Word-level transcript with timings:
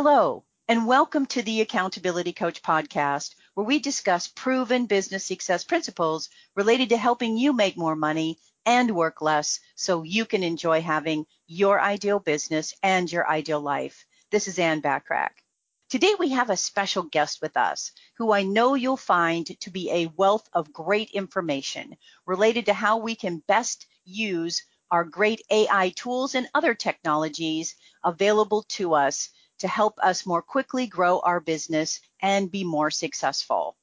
Hello, 0.00 0.44
and 0.68 0.86
welcome 0.86 1.26
to 1.26 1.42
the 1.42 1.60
Accountability 1.60 2.32
Coach 2.32 2.62
podcast, 2.62 3.34
where 3.54 3.66
we 3.66 3.80
discuss 3.80 4.28
proven 4.28 4.86
business 4.86 5.24
success 5.24 5.64
principles 5.64 6.28
related 6.54 6.90
to 6.90 6.96
helping 6.96 7.36
you 7.36 7.52
make 7.52 7.76
more 7.76 7.96
money 7.96 8.38
and 8.64 8.94
work 8.94 9.20
less 9.20 9.58
so 9.74 10.04
you 10.04 10.24
can 10.24 10.44
enjoy 10.44 10.80
having 10.80 11.26
your 11.48 11.80
ideal 11.80 12.20
business 12.20 12.74
and 12.80 13.10
your 13.10 13.28
ideal 13.28 13.60
life. 13.60 14.06
This 14.30 14.46
is 14.46 14.60
Anne 14.60 14.82
Bachrach. 14.82 15.32
Today 15.88 16.14
we 16.16 16.28
have 16.28 16.50
a 16.50 16.56
special 16.56 17.02
guest 17.02 17.42
with 17.42 17.56
us 17.56 17.90
who 18.18 18.30
I 18.30 18.44
know 18.44 18.74
you'll 18.74 18.96
find 18.96 19.48
to 19.62 19.68
be 19.68 19.90
a 19.90 20.12
wealth 20.16 20.48
of 20.52 20.72
great 20.72 21.10
information 21.10 21.96
related 22.24 22.66
to 22.66 22.72
how 22.72 22.98
we 22.98 23.16
can 23.16 23.42
best 23.48 23.84
use 24.04 24.62
our 24.92 25.02
great 25.02 25.42
AI 25.50 25.88
tools 25.96 26.36
and 26.36 26.48
other 26.54 26.74
technologies 26.74 27.74
available 28.04 28.62
to 28.68 28.94
us 28.94 29.30
to 29.58 29.68
help 29.68 29.98
us 30.02 30.26
more 30.26 30.42
quickly 30.42 30.86
grow 30.86 31.20
our 31.20 31.40
business 31.40 32.00
and 32.20 32.50
be 32.50 32.64
more 32.64 32.90
successful. 32.90 33.76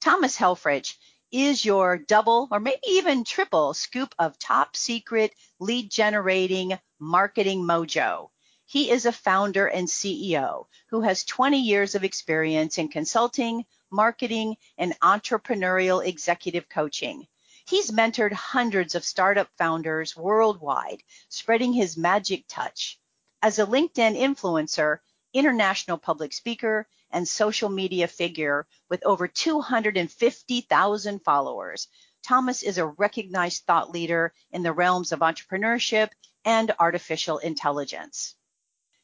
Thomas 0.00 0.36
Helfrich 0.36 0.96
is 1.30 1.64
your 1.64 1.96
double 1.96 2.48
or 2.50 2.60
maybe 2.60 2.78
even 2.86 3.24
triple 3.24 3.72
scoop 3.72 4.14
of 4.18 4.38
top 4.38 4.76
secret 4.76 5.32
lead 5.58 5.90
generating 5.90 6.78
marketing 6.98 7.62
mojo. 7.62 8.28
He 8.66 8.90
is 8.90 9.06
a 9.06 9.12
founder 9.12 9.66
and 9.66 9.88
CEO 9.88 10.66
who 10.88 11.00
has 11.02 11.24
20 11.24 11.60
years 11.60 11.94
of 11.94 12.04
experience 12.04 12.78
in 12.78 12.88
consulting, 12.88 13.64
marketing, 13.90 14.56
and 14.78 14.98
entrepreneurial 15.00 16.04
executive 16.04 16.68
coaching. 16.68 17.26
He's 17.66 17.90
mentored 17.90 18.32
hundreds 18.32 18.94
of 18.94 19.04
startup 19.04 19.48
founders 19.56 20.16
worldwide, 20.16 21.02
spreading 21.28 21.72
his 21.72 21.96
magic 21.96 22.44
touch. 22.48 22.98
As 23.44 23.58
a 23.58 23.66
LinkedIn 23.66 24.16
influencer, 24.16 25.00
international 25.32 25.98
public 25.98 26.32
speaker, 26.32 26.86
and 27.10 27.26
social 27.26 27.68
media 27.68 28.06
figure 28.06 28.68
with 28.88 29.04
over 29.04 29.26
250,000 29.26 31.24
followers, 31.24 31.88
Thomas 32.22 32.62
is 32.62 32.78
a 32.78 32.86
recognized 32.86 33.64
thought 33.64 33.90
leader 33.90 34.32
in 34.52 34.62
the 34.62 34.72
realms 34.72 35.10
of 35.10 35.18
entrepreneurship 35.18 36.10
and 36.44 36.72
artificial 36.78 37.38
intelligence. 37.38 38.36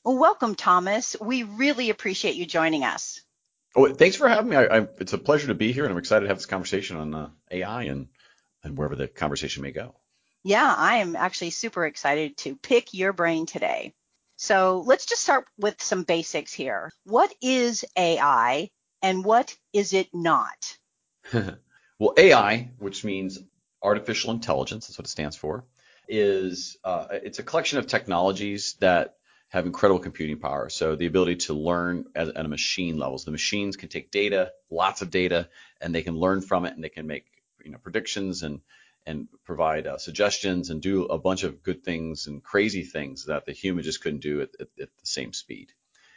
Well, 0.05 0.19
welcome, 0.19 0.55
Thomas. 0.55 1.17
We 1.20 1.42
really 1.42 1.91
appreciate 1.91 2.36
you 2.36 2.47
joining 2.47 2.84
us. 2.84 3.20
Oh, 3.75 3.92
thanks 3.92 4.14
for 4.14 4.28
having 4.28 4.50
me. 4.50 4.56
I, 4.56 4.78
I, 4.78 4.89
it's 4.98 5.14
a 5.14 5.19
pleasure 5.19 5.48
to 5.48 5.55
be 5.55 5.73
here, 5.73 5.83
and 5.84 5.92
I'm 5.92 5.98
excited 5.98 6.23
to 6.23 6.28
have 6.28 6.39
this 6.39 6.47
conversation 6.47 6.97
on 6.97 7.12
uh, 7.12 7.30
AI 7.50 7.83
and 7.84 8.08
and 8.62 8.78
wherever 8.78 8.95
the 8.95 9.08
conversation 9.08 9.62
may 9.62 9.73
go. 9.73 9.97
Yeah, 10.45 10.73
I 10.77 10.98
am 10.98 11.17
actually 11.17 11.50
super 11.50 11.84
excited 11.84 12.36
to 12.39 12.56
pick 12.56 12.95
your 12.95 13.12
brain 13.12 13.45
today. 13.47 13.95
So 14.39 14.84
let's 14.86 15.05
just 15.05 15.22
start 15.22 15.47
with 15.58 15.83
some 15.83 16.05
basics 16.05 16.53
here. 16.53 16.92
What 17.03 17.34
is 17.42 17.84
AI 17.97 18.70
and 19.03 19.25
what 19.25 19.56
is 19.72 19.92
it 19.92 20.08
not? 20.14 20.78
well, 21.33 22.14
AI, 22.17 22.70
which 22.78 23.05
means 23.05 23.41
artificial 23.83 24.30
intelligence, 24.30 24.86
that's 24.86 24.97
what 24.97 25.08
it 25.08 25.11
stands 25.11 25.34
for, 25.34 25.64
is 26.08 26.77
uh, 26.84 27.08
it's 27.11 27.41
a 27.41 27.42
collection 27.42 27.80
of 27.80 27.89
technologies 27.89 28.77
that 28.78 29.17
have 29.48 29.67
incredible 29.67 29.98
computing 29.98 30.39
power. 30.39 30.69
So 30.69 30.95
the 30.95 31.06
ability 31.06 31.36
to 31.36 31.55
learn 31.55 32.05
at, 32.14 32.28
at 32.28 32.47
a 32.47 32.48
machine 32.48 32.97
level. 32.97 33.19
So 33.19 33.25
the 33.25 33.33
machines 33.33 33.77
can 33.77 33.89
take 33.89 34.12
data, 34.12 34.52
lots 34.70 35.02
of 35.02 35.11
data, 35.11 35.48
and 35.80 35.92
they 35.92 36.02
can 36.02 36.17
learn 36.17 36.42
from 36.42 36.64
it, 36.64 36.75
and 36.75 36.84
they 36.84 36.91
can 36.91 37.08
make 37.08 37.25
you 37.64 37.73
know 37.73 37.78
predictions 37.78 38.45
and 38.45 38.61
and 39.09 39.28
provide 39.45 39.89
uh, 39.89 39.98
suggestions 39.98 40.70
and 40.70 40.83
do 40.83 41.06
a 41.06 41.19
bunch 41.19 41.45
of 41.45 41.64
good 41.64 41.84
things 41.84 42.28
and 42.28 42.45
crazy 42.45 42.84
things 42.84 43.27
that 43.27 43.47
the 43.47 43.53
human 43.53 43.84
just 43.84 44.03
couldn't 44.03 44.20
do 44.23 44.42
at, 44.42 44.51
at, 44.61 44.69
at 44.83 44.91
the 45.01 45.06
same 45.06 45.34
speed. 45.34 45.73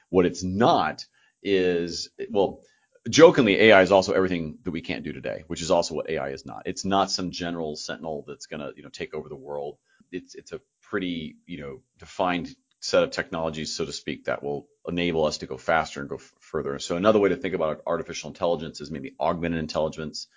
What 0.09 0.27
it's 0.27 0.43
not 0.43 1.05
is 1.43 2.09
well, 2.31 2.61
jokingly, 3.09 3.55
AI 3.57 3.83
is 3.83 3.93
also 3.93 4.13
everything 4.13 4.59
that 4.65 4.71
we 4.71 4.81
can't 4.81 5.05
do 5.05 5.13
today, 5.13 5.45
which 5.47 5.63
is 5.63 5.71
also 5.71 5.95
what 5.95 6.09
AI 6.11 6.29
is 6.29 6.45
not. 6.45 6.63
It's 6.67 6.85
not 6.85 7.11
some 7.11 7.31
general 7.31 7.77
sentinel 7.77 8.25
that's 8.27 8.47
going 8.47 8.61
to 8.61 8.73
you 8.77 8.83
know 8.83 8.89
take 8.89 9.15
over 9.15 9.29
the 9.29 9.37
world. 9.37 9.77
It's 10.11 10.35
it's 10.35 10.53
a 10.53 10.61
pretty 10.83 11.37
you 11.47 11.61
know 11.61 11.81
defined 11.99 12.49
set 12.81 13.03
of 13.03 13.11
technologies, 13.11 13.75
so 13.75 13.85
to 13.85 13.93
speak, 13.93 14.25
that 14.25 14.43
will 14.43 14.67
enable 14.87 15.25
us 15.25 15.39
to 15.39 15.47
go 15.47 15.57
faster 15.57 16.01
and 16.01 16.09
go 16.09 16.17
f- 16.17 16.33
further. 16.41 16.79
So 16.79 16.97
another 16.97 17.19
way 17.19 17.29
to 17.29 17.37
think 17.37 17.55
about 17.55 17.81
artificial 17.87 18.29
intelligence 18.29 18.81
is 18.81 18.91
maybe 18.91 19.15
augmented 19.19 19.59
intelligence 19.59 20.27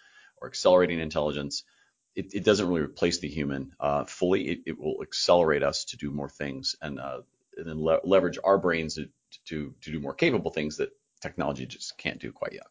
or 0.42 0.48
accelerating 0.48 1.00
intelligence. 1.00 1.65
It, 2.14 2.34
it 2.34 2.44
doesn't 2.44 2.69
really 2.69 2.82
replace 2.82 3.19
the 3.19 3.28
human 3.28 3.72
uh, 3.80 4.04
fully. 4.04 4.48
It, 4.48 4.58
it, 4.66 4.78
will 4.78 5.02
accelerate 5.02 5.62
us 5.62 5.84
to 5.86 5.97
do 5.97 6.10
more 6.10 6.28
things 6.28 6.76
and, 6.80 7.00
uh, 7.00 7.22
and 7.56 7.66
then 7.66 7.82
le- 7.82 8.00
leverage 8.04 8.38
our 8.44 8.58
brains 8.58 8.94
to, 8.94 9.08
to, 9.47 9.75
to 9.82 9.91
do 9.91 10.00
more 10.00 10.14
capable 10.14 10.50
things 10.50 10.76
that 10.76 10.91
technology 11.20 11.66
just 11.66 11.98
can't 11.98 12.20
do 12.20 12.30
quite 12.30 12.53
yet. 12.53 12.66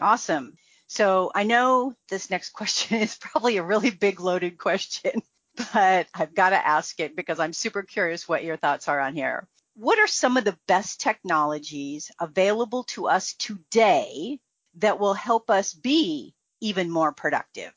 Awesome. 0.00 0.56
So 0.86 1.30
I 1.34 1.44
know 1.44 1.94
this 2.08 2.30
next 2.30 2.50
question 2.52 2.98
is 2.98 3.16
probably 3.16 3.56
a 3.56 3.62
really 3.62 3.90
big 3.90 4.20
loaded 4.20 4.58
question, 4.58 5.22
but 5.72 6.08
I've 6.14 6.34
got 6.34 6.50
to 6.50 6.66
ask 6.66 6.98
it 7.00 7.16
because 7.16 7.38
I'm 7.40 7.52
super 7.52 7.82
curious 7.82 8.28
what 8.28 8.44
your 8.44 8.56
thoughts 8.56 8.88
are 8.88 9.00
on 9.00 9.14
here. 9.14 9.48
What 9.76 9.98
are 9.98 10.06
some 10.06 10.36
of 10.36 10.44
the 10.44 10.58
best 10.68 11.00
technologies 11.00 12.10
available 12.20 12.84
to 12.94 13.08
us 13.08 13.34
today 13.34 14.38
that 14.76 15.00
will 15.00 15.14
help 15.14 15.50
us 15.50 15.74
be 15.74 16.34
even 16.60 16.90
more 16.90 17.12
productive? 17.12 17.72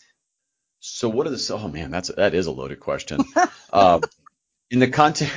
So 0.90 1.10
what 1.10 1.28
are 1.28 1.30
the 1.30 1.54
oh 1.54 1.68
man, 1.68 1.92
that's 1.92 2.10
that 2.10 2.34
is 2.34 2.48
a 2.48 2.52
loaded 2.52 2.80
question. 2.80 3.20
um, 3.74 4.02
in 4.72 4.80
the 4.80 4.88
content, 4.88 5.32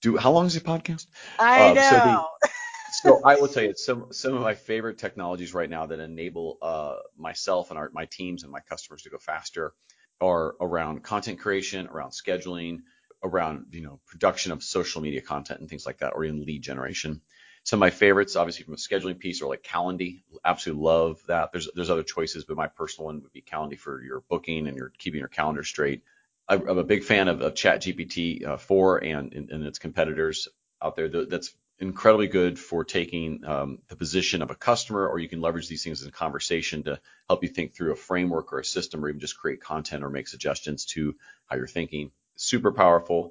do 0.00 0.16
how 0.16 0.32
long 0.32 0.46
is 0.46 0.54
the 0.54 0.60
podcast? 0.60 1.06
I 1.38 1.72
know. 1.72 1.82
So, 1.82 3.08
the, 3.10 3.10
so, 3.10 3.22
I 3.24 3.36
will 3.36 3.48
tell 3.48 3.62
you 3.62 3.74
some 3.76 4.06
some 4.12 4.34
of 4.34 4.42
my 4.42 4.54
favorite 4.54 4.98
technologies 4.98 5.54
right 5.54 5.68
now 5.68 5.86
that 5.86 6.00
enable 6.00 6.58
uh, 6.62 6.96
myself 7.16 7.70
and 7.70 7.78
our, 7.78 7.90
my 7.92 8.06
teams 8.06 8.42
and 8.42 8.50
my 8.50 8.60
customers 8.60 9.02
to 9.02 9.10
go 9.10 9.18
faster 9.18 9.74
are 10.20 10.56
around 10.60 11.02
content 11.02 11.40
creation, 11.40 11.86
around 11.86 12.10
scheduling, 12.10 12.80
around 13.22 13.66
you 13.70 13.82
know 13.82 14.00
production 14.06 14.50
of 14.50 14.62
social 14.62 15.02
media 15.02 15.20
content 15.20 15.60
and 15.60 15.68
things 15.68 15.86
like 15.86 15.98
that, 15.98 16.12
or 16.14 16.24
in 16.24 16.44
lead 16.44 16.62
generation. 16.62 17.20
Some 17.64 17.78
of 17.78 17.80
my 17.80 17.90
favorites, 17.90 18.36
obviously 18.36 18.64
from 18.64 18.74
a 18.74 18.76
scheduling 18.76 19.18
piece, 19.18 19.42
are 19.42 19.48
like 19.48 19.62
Calendly. 19.62 20.22
Absolutely 20.44 20.84
love 20.84 21.20
that. 21.28 21.50
There's 21.50 21.68
there's 21.74 21.90
other 21.90 22.02
choices, 22.02 22.44
but 22.44 22.56
my 22.56 22.68
personal 22.68 23.06
one 23.06 23.22
would 23.22 23.32
be 23.32 23.42
Calendly 23.42 23.78
for 23.78 24.02
your 24.02 24.20
booking 24.28 24.68
and 24.68 24.76
your 24.76 24.92
keeping 24.98 25.20
your 25.20 25.28
calendar 25.28 25.64
straight. 25.64 26.02
I'm 26.46 26.78
a 26.78 26.84
big 26.84 27.04
fan 27.04 27.28
of, 27.28 27.40
of 27.40 27.54
ChatGPT 27.54 28.46
uh, 28.46 28.58
4 28.58 29.02
and, 29.02 29.32
and, 29.32 29.50
and 29.50 29.64
its 29.64 29.78
competitors 29.78 30.46
out 30.82 30.94
there. 30.94 31.08
That's 31.08 31.54
incredibly 31.78 32.26
good 32.26 32.58
for 32.58 32.84
taking 32.84 33.44
um, 33.46 33.78
the 33.88 33.96
position 33.96 34.42
of 34.42 34.50
a 34.50 34.54
customer, 34.54 35.08
or 35.08 35.18
you 35.18 35.28
can 35.28 35.40
leverage 35.40 35.68
these 35.68 35.82
things 35.82 36.02
in 36.02 36.10
conversation 36.10 36.82
to 36.82 37.00
help 37.28 37.42
you 37.42 37.48
think 37.48 37.74
through 37.74 37.92
a 37.92 37.96
framework 37.96 38.52
or 38.52 38.58
a 38.58 38.64
system, 38.64 39.02
or 39.02 39.08
even 39.08 39.20
just 39.20 39.38
create 39.38 39.62
content 39.62 40.04
or 40.04 40.10
make 40.10 40.28
suggestions 40.28 40.84
to 40.84 41.16
how 41.46 41.56
you're 41.56 41.66
thinking. 41.66 42.10
Super 42.36 42.72
powerful. 42.72 43.30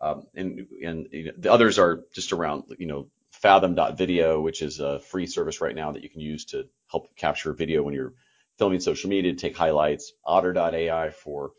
Um, 0.00 0.26
and 0.34 0.66
and 0.84 1.08
you 1.10 1.24
know, 1.26 1.32
the 1.36 1.52
others 1.52 1.80
are 1.80 2.04
just 2.12 2.32
around, 2.32 2.64
you 2.78 2.86
know, 2.86 3.08
Fathom.video, 3.32 4.40
which 4.40 4.62
is 4.62 4.78
a 4.80 5.00
free 5.00 5.26
service 5.26 5.60
right 5.60 5.74
now 5.74 5.92
that 5.92 6.02
you 6.02 6.08
can 6.08 6.20
use 6.20 6.44
to 6.46 6.68
help 6.90 7.14
capture 7.16 7.52
video 7.52 7.82
when 7.82 7.94
you're 7.94 8.14
filming 8.58 8.80
social 8.80 9.10
media, 9.10 9.34
take 9.34 9.56
highlights. 9.56 10.12
Otter.ai 10.24 11.10
for 11.10 11.52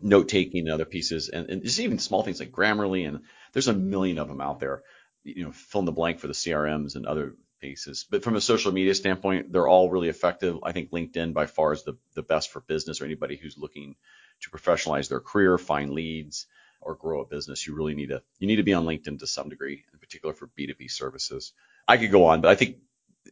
note 0.00 0.28
taking 0.28 0.60
and 0.60 0.70
other 0.70 0.84
pieces, 0.84 1.28
and, 1.28 1.48
and 1.48 1.62
just 1.62 1.80
even 1.80 1.98
small 1.98 2.22
things 2.22 2.40
like 2.40 2.50
Grammarly, 2.50 3.08
and 3.08 3.20
there's 3.52 3.68
a 3.68 3.72
million 3.72 4.18
of 4.18 4.28
them 4.28 4.40
out 4.40 4.60
there. 4.60 4.82
You 5.22 5.44
know, 5.44 5.52
fill 5.52 5.80
in 5.80 5.84
the 5.86 5.92
blank 5.92 6.18
for 6.18 6.26
the 6.26 6.32
CRMs 6.32 6.96
and 6.96 7.06
other 7.06 7.36
pieces. 7.60 8.06
But 8.10 8.24
from 8.24 8.36
a 8.36 8.40
social 8.40 8.72
media 8.72 8.94
standpoint, 8.94 9.52
they're 9.52 9.68
all 9.68 9.90
really 9.90 10.08
effective. 10.08 10.58
I 10.62 10.72
think 10.72 10.90
LinkedIn 10.90 11.34
by 11.34 11.46
far 11.46 11.72
is 11.72 11.84
the, 11.84 11.96
the 12.14 12.22
best 12.22 12.50
for 12.50 12.60
business 12.60 13.00
or 13.00 13.04
anybody 13.04 13.36
who's 13.36 13.58
looking 13.58 13.94
to 14.40 14.50
professionalize 14.50 15.08
their 15.08 15.20
career, 15.20 15.58
find 15.58 15.90
leads, 15.90 16.46
or 16.80 16.94
grow 16.94 17.20
a 17.20 17.26
business, 17.26 17.66
you 17.66 17.74
really 17.74 17.94
need 17.94 18.08
to 18.08 18.22
you 18.38 18.46
need 18.46 18.56
to 18.56 18.62
be 18.62 18.74
on 18.74 18.84
LinkedIn 18.84 19.18
to 19.20 19.26
some 19.26 19.48
degree, 19.48 19.84
in 19.92 19.98
particular 19.98 20.34
for 20.34 20.48
B2B 20.58 20.90
services. 20.90 21.52
I 21.86 21.96
could 21.96 22.10
go 22.10 22.26
on, 22.26 22.40
but 22.40 22.50
I 22.50 22.54
think 22.54 22.76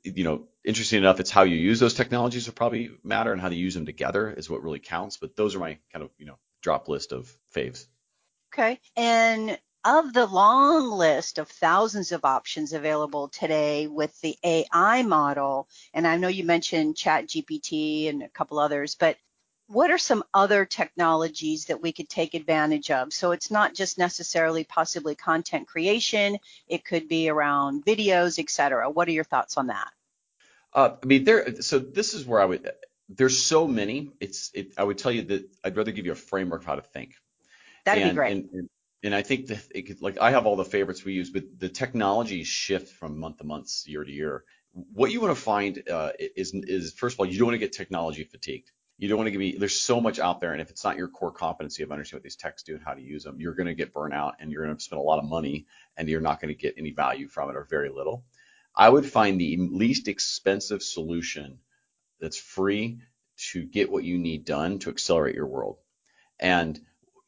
you 0.02 0.24
know, 0.24 0.48
interesting 0.64 0.98
enough, 0.98 1.20
it's 1.20 1.30
how 1.30 1.42
you 1.42 1.56
use 1.56 1.80
those 1.80 1.94
technologies 1.94 2.46
will 2.46 2.54
probably 2.54 2.90
matter 3.02 3.32
and 3.32 3.40
how 3.40 3.48
to 3.48 3.54
use 3.54 3.74
them 3.74 3.86
together 3.86 4.30
is 4.30 4.48
what 4.48 4.62
really 4.62 4.78
counts. 4.78 5.16
But 5.16 5.36
those 5.36 5.54
are 5.54 5.58
my 5.58 5.78
kind 5.92 6.04
of, 6.04 6.10
you 6.18 6.26
know, 6.26 6.38
drop 6.62 6.88
list 6.88 7.12
of 7.12 7.34
faves. 7.54 7.86
Okay. 8.52 8.80
And 8.96 9.58
of 9.84 10.12
the 10.12 10.26
long 10.26 10.90
list 10.90 11.38
of 11.38 11.48
thousands 11.48 12.12
of 12.12 12.24
options 12.24 12.72
available 12.72 13.28
today 13.28 13.86
with 13.86 14.18
the 14.20 14.36
AI 14.44 15.02
model, 15.02 15.68
and 15.94 16.06
I 16.06 16.16
know 16.16 16.28
you 16.28 16.44
mentioned 16.44 16.96
ChatGPT 16.96 18.08
and 18.08 18.22
a 18.22 18.28
couple 18.28 18.58
others, 18.58 18.96
but 18.96 19.16
what 19.68 19.90
are 19.90 19.98
some 19.98 20.24
other 20.32 20.64
technologies 20.64 21.66
that 21.66 21.82
we 21.82 21.92
could 21.92 22.08
take 22.08 22.34
advantage 22.34 22.90
of? 22.90 23.12
So 23.12 23.32
it's 23.32 23.50
not 23.50 23.74
just 23.74 23.98
necessarily 23.98 24.64
possibly 24.64 25.14
content 25.14 25.68
creation, 25.68 26.38
it 26.66 26.84
could 26.84 27.06
be 27.06 27.28
around 27.28 27.84
videos, 27.84 28.38
et 28.38 28.50
cetera. 28.50 28.90
What 28.90 29.08
are 29.08 29.12
your 29.12 29.24
thoughts 29.24 29.58
on 29.58 29.66
that? 29.66 29.90
Uh, 30.72 30.96
I 31.02 31.06
mean, 31.06 31.24
there. 31.24 31.60
So 31.60 31.78
this 31.78 32.14
is 32.14 32.26
where 32.26 32.40
I 32.40 32.46
would. 32.46 32.70
There's 33.10 33.38
so 33.42 33.66
many. 33.66 34.10
It's. 34.20 34.50
It, 34.54 34.72
I 34.78 34.84
would 34.84 34.98
tell 34.98 35.12
you 35.12 35.22
that 35.22 35.48
I'd 35.62 35.76
rather 35.76 35.92
give 35.92 36.06
you 36.06 36.12
a 36.12 36.16
framework 36.16 36.62
of 36.62 36.66
how 36.66 36.76
to 36.76 36.82
think. 36.82 37.14
That'd 37.84 38.02
and, 38.02 38.12
be 38.12 38.16
great. 38.16 38.32
And, 38.32 38.48
and, 38.52 38.70
and 39.02 39.14
I 39.14 39.22
think 39.22 39.46
that 39.48 39.62
it 39.74 39.82
could, 39.82 40.02
like 40.02 40.18
I 40.18 40.30
have 40.30 40.46
all 40.46 40.56
the 40.56 40.64
favorites 40.64 41.04
we 41.04 41.12
use, 41.12 41.30
but 41.30 41.44
the 41.58 41.68
technology 41.68 42.42
shift 42.42 42.88
from 42.88 43.18
month 43.18 43.38
to 43.38 43.44
month, 43.44 43.70
year 43.86 44.02
to 44.02 44.10
year. 44.10 44.44
What 44.72 45.10
you 45.10 45.20
want 45.20 45.36
to 45.36 45.42
find 45.42 45.82
uh, 45.90 46.12
is 46.18 46.52
is 46.54 46.92
first 46.94 47.16
of 47.16 47.20
all, 47.20 47.26
you 47.26 47.38
don't 47.38 47.48
want 47.48 47.54
to 47.54 47.58
get 47.58 47.72
technology 47.72 48.24
fatigued. 48.24 48.70
You 48.98 49.08
don't 49.08 49.18
want 49.18 49.32
to 49.32 49.38
be 49.38 49.56
there's 49.56 49.80
so 49.80 50.00
much 50.00 50.18
out 50.18 50.40
there, 50.40 50.52
and 50.52 50.60
if 50.60 50.70
it's 50.70 50.84
not 50.84 50.96
your 50.96 51.08
core 51.08 51.30
competency 51.30 51.84
of 51.84 51.92
understanding 51.92 52.18
what 52.18 52.24
these 52.24 52.36
techs 52.36 52.64
do 52.64 52.74
and 52.74 52.84
how 52.84 52.94
to 52.94 53.00
use 53.00 53.22
them, 53.22 53.40
you're 53.40 53.54
going 53.54 53.68
to 53.68 53.74
get 53.74 53.92
burnt 53.92 54.12
out 54.12 54.34
and 54.40 54.50
you're 54.50 54.64
going 54.64 54.76
to 54.76 54.82
spend 54.82 54.98
a 54.98 55.04
lot 55.04 55.20
of 55.20 55.24
money 55.24 55.66
and 55.96 56.08
you're 56.08 56.20
not 56.20 56.40
going 56.40 56.52
to 56.52 56.60
get 56.60 56.74
any 56.76 56.90
value 56.90 57.28
from 57.28 57.48
it 57.48 57.56
or 57.56 57.64
very 57.70 57.90
little. 57.90 58.24
I 58.74 58.88
would 58.88 59.06
find 59.06 59.40
the 59.40 59.56
least 59.56 60.08
expensive 60.08 60.82
solution 60.82 61.58
that's 62.20 62.38
free 62.38 62.98
to 63.52 63.64
get 63.64 63.90
what 63.90 64.04
you 64.04 64.18
need 64.18 64.44
done 64.44 64.80
to 64.80 64.90
accelerate 64.90 65.36
your 65.36 65.46
world. 65.46 65.78
And 66.40 66.78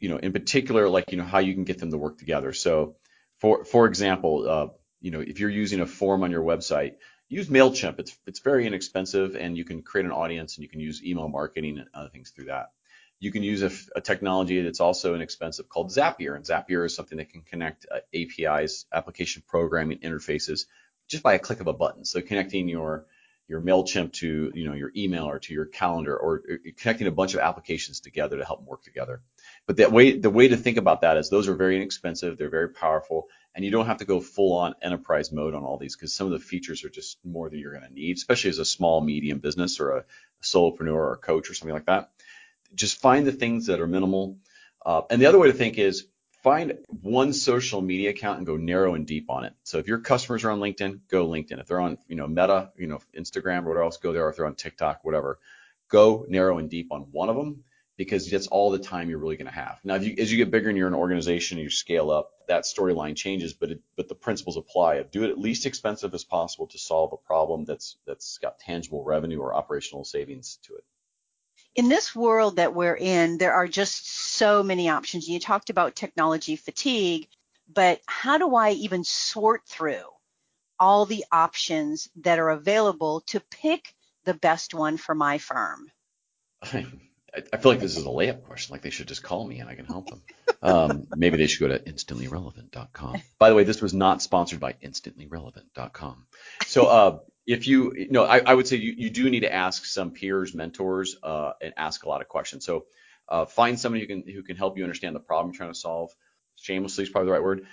you 0.01 0.09
know, 0.09 0.17
in 0.17 0.33
particular, 0.33 0.89
like 0.89 1.13
you 1.13 1.19
know 1.19 1.25
how 1.25 1.39
you 1.39 1.55
can 1.55 1.65
get 1.65 1.79
them 1.79 1.91
to 1.91 1.99
work 1.99 2.19
together. 2.19 2.53
So, 2.53 2.97
for 3.39 3.65
for 3.65 3.87
example, 3.87 4.49
uh, 4.49 4.69
you 5.01 5.11
know, 5.11 5.21
if 5.21 5.39
you're 5.39 5.51
using 5.51 5.81
a 5.81 5.87
form 5.87 6.25
on 6.25 6.31
your 6.31 6.43
website, 6.43 6.95
use 7.31 7.49
Mailchimp. 7.49 7.99
It's 7.99 8.19
it's 8.27 8.41
very 8.41 8.67
inexpensive, 8.67 9.37
and 9.37 9.57
you 9.57 9.65
can 9.65 9.83
create 9.83 10.05
an 10.05 10.13
audience, 10.13 10.57
and 10.57 10.63
you 10.63 10.69
can 10.69 10.81
use 10.81 11.03
email 11.03 11.29
marketing 11.29 11.79
and 11.79 11.89
other 11.95 12.11
things 12.11 12.31
through 12.31 12.47
that. 12.47 12.73
You 13.21 13.31
can 13.31 13.43
use 13.43 13.63
a, 13.63 13.71
a 13.97 14.01
technology 14.01 14.61
that's 14.63 14.81
also 14.81 15.15
inexpensive 15.15 15.69
called 15.69 15.91
Zapier, 15.91 16.35
and 16.37 16.45
Zapier 16.45 16.85
is 16.85 16.95
something 16.95 17.19
that 17.19 17.31
can 17.31 17.43
connect 17.43 17.87
uh, 17.91 18.01
APIs, 18.15 18.87
application 18.93 19.43
programming 19.47 19.99
interfaces, 19.99 20.67
just 21.09 21.23
by 21.23 21.35
a 21.35 21.39
click 21.39 21.61
of 21.61 21.67
a 21.67 21.73
button. 21.73 22.05
So 22.05 22.21
connecting 22.21 22.69
your 22.69 23.07
your 23.51 23.61
Mailchimp 23.61 24.13
to 24.13 24.53
you 24.55 24.65
know 24.65 24.75
your 24.75 24.93
email 24.97 25.25
or 25.25 25.41
to 25.41 25.53
your 25.53 25.67
calendar, 25.67 26.17
or 26.17 26.43
connecting 26.77 27.09
a 27.09 27.11
bunch 27.11 27.35
of 27.35 27.41
applications 27.41 27.99
together 27.99 28.39
to 28.39 28.45
help 28.45 28.61
them 28.61 28.67
work 28.67 28.85
together. 28.85 29.23
But 29.67 29.79
that 29.79 29.91
way, 29.91 30.17
the 30.17 30.31
way 30.31 30.47
to 30.47 30.57
think 30.57 30.77
about 30.77 31.01
that 31.01 31.17
is 31.17 31.29
those 31.29 31.49
are 31.49 31.57
very 31.57 31.75
inexpensive, 31.75 32.39
they're 32.39 32.49
very 32.49 32.69
powerful, 32.69 33.27
and 33.57 33.65
you 33.65 33.73
don't 33.73 33.87
have 33.87 33.99
to 33.99 34.05
go 34.05 34.21
full 34.21 34.57
on 34.57 34.77
enterprise 34.81 35.33
mode 35.33 35.55
on 35.55 35.65
all 35.65 35.79
these 35.79 35.97
because 35.97 36.15
some 36.15 36.29
of 36.29 36.33
the 36.33 36.39
features 36.39 36.85
are 36.85 36.91
just 36.91 37.19
more 37.25 37.51
than 37.51 37.59
you're 37.59 37.73
going 37.73 37.89
to 37.89 37.93
need, 37.93 38.17
especially 38.17 38.51
as 38.51 38.61
a 38.61 38.65
small, 38.65 39.01
medium 39.01 39.41
business 39.41 39.81
or 39.81 39.91
a, 39.91 40.05
solopreneur 40.43 40.95
or 40.95 41.13
a 41.13 41.19
coach 41.19 41.51
or 41.51 41.55
something 41.55 41.75
like 41.75 41.85
that. 41.87 42.13
Just 42.75 42.99
find 42.99 43.27
the 43.27 43.33
things 43.33 43.67
that 43.67 43.81
are 43.81 43.87
minimal. 43.87 44.39
Uh, 44.87 45.03
and 45.11 45.21
the 45.21 45.27
other 45.27 45.39
way 45.39 45.49
to 45.49 45.53
think 45.53 45.77
is 45.77 46.07
find 46.43 46.79
one 47.03 47.33
social 47.33 47.81
media 47.81 48.11
account 48.11 48.39
and 48.39 48.47
go 48.47 48.57
narrow 48.57 48.95
and 48.95 49.07
deep 49.07 49.31
on 49.31 49.45
it. 49.45 49.55
So 49.63 49.79
if 49.79 49.87
your 49.87 49.99
customers 49.99 50.45
are 50.45 50.51
on 50.51 50.61
LinkedIn, 50.61 51.01
go 51.09 51.27
LinkedIn. 51.27 51.61
If 51.61 51.67
they're 51.67 51.81
on, 51.81 51.99
you 52.09 52.17
know, 52.17 52.27
Meta, 52.27 52.71
you 52.77 52.87
know, 52.87 53.01
Instagram 53.17 53.65
or 53.65 53.69
whatever 53.69 53.85
else, 53.85 53.99
go 53.99 54.13
there. 54.13 54.29
If 54.29 54.37
they're 54.37 54.47
on 54.47 54.55
TikTok, 54.55 55.05
whatever, 55.05 55.39
go 55.91 56.25
narrow 56.29 56.59
and 56.59 56.71
deep 56.71 56.93
on 56.93 57.09
one 57.13 57.29
of 57.29 57.37
them 57.37 57.65
because 57.97 58.31
that's 58.31 58.47
all 58.47 58.71
the 58.71 58.79
time 58.79 59.11
you're 59.11 59.19
really 59.19 59.37
going 59.37 59.47
to 59.47 59.53
have. 59.53 59.79
Now, 59.85 59.97
you, 59.97 60.15
as 60.19 60.33
you 60.33 60.39
get 60.39 60.51
bigger 60.51 60.71
and 60.71 60.79
you're 60.79 60.89
an 60.89 60.95
organization 60.95 61.59
and 61.59 61.65
you 61.65 61.69
scale 61.69 62.11
up, 62.11 62.31
that 62.49 62.65
storyline 62.65 63.15
changes, 63.15 63.53
but 63.53 63.73
it, 63.73 63.81
but 63.95 64.09
the 64.09 64.15
principles 64.15 64.57
apply 64.57 64.95
of 64.95 65.11
do 65.11 65.23
it 65.25 65.31
at 65.31 65.39
least 65.39 65.67
expensive 65.67 66.15
as 66.15 66.25
possible 66.25 66.67
to 66.69 66.79
solve 66.79 67.13
a 67.13 67.19
problem 67.19 67.67
that's 67.67 67.99
that's 68.07 68.39
got 68.39 68.59
tangible 68.59 69.05
revenue 69.05 69.41
or 69.41 69.55
operational 69.55 70.05
savings 70.05 70.59
to 70.63 70.77
it. 70.77 70.85
In 71.75 71.89
this 71.89 72.15
world 72.15 72.57
that 72.57 72.75
we're 72.75 72.97
in, 72.97 73.39
there 73.39 73.53
are 73.53 73.69
just 73.69 74.09
so 74.09 74.63
many 74.63 74.89
options. 74.89 75.29
You 75.29 75.39
talked 75.39 75.71
about 75.71 75.95
technology 75.95 76.57
fatigue, 76.57 77.29
but 77.73 78.01
how 78.07 78.39
do 78.39 78.55
I 78.55 78.71
even 78.73 79.05
sort 79.05 79.63
through 79.67 80.03
all 80.79 81.07
the 81.07 81.25
options 81.31 82.09
that 82.17 82.39
are 82.39 82.51
available 82.51 83.21
to 83.27 83.41
pick 83.41 83.95
the 84.25 84.35
best 84.35 84.75
one 84.75 84.97
for 84.97 85.15
my 85.15 85.39
firm? 85.39 85.91
I 87.53 87.57
feel 87.59 87.73
like 87.73 87.81
this 87.81 87.97
is 87.97 88.05
a 88.05 88.09
layup 88.09 88.43
question. 88.43 88.73
Like 88.73 88.83
they 88.83 88.91
should 88.91 89.09
just 89.09 89.23
call 89.23 89.47
me 89.47 89.61
and 89.61 89.69
I 89.69 89.75
can 89.75 89.87
help 89.87 90.11
them. 90.11 90.23
Um, 90.63 91.07
maybe 91.17 91.37
they 91.37 91.47
should 91.47 91.61
go 91.61 91.69
to 91.69 91.79
instantlyrelevant.com. 91.79 93.23
By 93.39 93.49
the 93.49 93.55
way, 93.55 93.65
this 93.65 93.81
was 93.81 93.95
not 93.95 94.21
sponsored 94.21 94.61
by 94.61 94.75
instantlyrelevant.com. 94.75 96.27
So 96.67 96.87
uh, 96.87 97.19
if 97.55 97.69
you, 97.69 97.95
you 97.97 98.11
know, 98.11 98.25
I, 98.25 98.41
I 98.41 98.55
would 98.55 98.69
say 98.69 98.77
you, 98.77 98.95
you 98.97 99.11
do 99.11 99.31
need 99.31 99.41
to 99.41 99.53
ask 99.53 99.85
some 99.87 100.13
peers, 100.13 100.55
mentors, 100.55 101.17
uh, 101.23 101.53
and 101.63 101.75
ask 101.77 102.05
a 102.05 102.09
lot 102.09 102.23
of 102.23 102.29
questions. 102.29 102.65
So 102.67 102.87
uh, 103.29 103.47
find 103.47 103.79
somebody 103.81 104.03
who 104.03 104.09
can 104.09 104.33
who 104.33 104.43
can 104.43 104.57
help 104.57 104.79
you 104.79 104.85
understand 104.85 105.17
the 105.17 105.21
problem 105.21 105.53
you're 105.53 105.59
trying 105.59 105.73
to 105.73 105.79
solve. 105.79 106.11
Shamelessly 106.57 107.05
is 107.05 107.11
probably 107.11 107.29
the 107.29 107.33
right 107.33 107.43
word. 107.43 107.67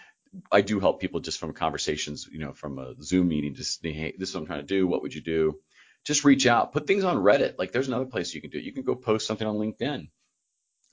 I 0.51 0.61
do 0.61 0.79
help 0.79 1.01
people 1.01 1.21
just 1.21 1.39
from 1.39 1.53
conversations, 1.53 2.27
you 2.31 2.39
know, 2.39 2.53
from 2.53 2.79
a 2.79 2.95
Zoom 3.01 3.29
meeting, 3.29 3.55
just 3.55 3.83
hey, 3.83 4.15
this 4.17 4.29
is 4.29 4.35
what 4.35 4.41
I'm 4.41 4.47
trying 4.47 4.61
to 4.61 4.67
do. 4.67 4.87
What 4.87 5.03
would 5.03 5.15
you 5.15 5.21
do? 5.21 5.59
just 6.05 6.25
reach 6.25 6.47
out, 6.47 6.73
put 6.73 6.87
things 6.87 7.03
on 7.03 7.17
Reddit. 7.17 7.59
Like 7.59 7.71
there's 7.71 7.89
another 7.89 8.05
place 8.05 8.33
you 8.33 8.41
can 8.41 8.49
do 8.49 8.57
it. 8.57 8.63
You 8.63 8.73
can 8.73 8.83
go 8.83 8.95
post 8.95 9.27
something 9.27 9.47
on 9.47 9.57
LinkedIn. 9.57 10.09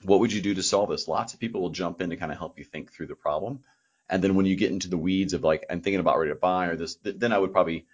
What 0.03 0.19
would 0.21 0.33
you 0.33 0.41
do 0.41 0.55
to 0.55 0.63
solve 0.63 0.89
this? 0.89 1.07
Lots 1.07 1.33
of 1.33 1.39
people 1.39 1.61
will 1.61 1.71
jump 1.71 2.01
in 2.01 2.11
to 2.11 2.17
kind 2.17 2.31
of 2.31 2.37
help 2.37 2.59
you 2.59 2.65
think 2.65 2.93
through 2.93 3.07
the 3.07 3.15
problem. 3.15 3.61
And 4.09 4.23
then 4.23 4.35
when 4.35 4.45
you 4.45 4.55
get 4.55 4.71
into 4.71 4.89
the 4.89 4.97
weeds 4.97 5.33
of 5.33 5.43
like, 5.43 5.65
I'm 5.69 5.81
thinking 5.81 6.01
about 6.01 6.19
ready 6.19 6.31
to 6.31 6.35
buy 6.37 6.67
or 6.67 6.75
this, 6.75 6.95
th- 6.97 7.17
then 7.17 7.33
I 7.33 7.39
would 7.39 7.53
probably 7.53 7.85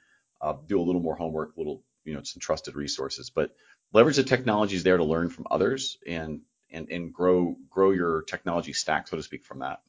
uh, 0.41 0.53
do 0.67 0.79
a 0.79 0.83
little 0.83 1.01
more 1.01 1.15
homework, 1.15 1.57
little, 1.57 1.83
you 2.03 2.13
know, 2.13 2.23
some 2.23 2.39
trusted 2.39 2.75
resources. 2.75 3.29
But 3.29 3.55
leverage 3.93 4.17
the 4.17 4.23
technologies 4.23 4.83
there 4.83 4.97
to 4.97 5.03
learn 5.03 5.29
from 5.29 5.47
others 5.49 5.97
and 6.05 6.41
and 6.71 6.89
and 6.89 7.13
grow 7.13 7.55
grow 7.69 7.91
your 7.91 8.23
technology 8.23 8.73
stack, 8.73 9.07
so 9.07 9.17
to 9.17 9.23
speak, 9.23 9.45
from 9.45 9.59
that. 9.59 9.81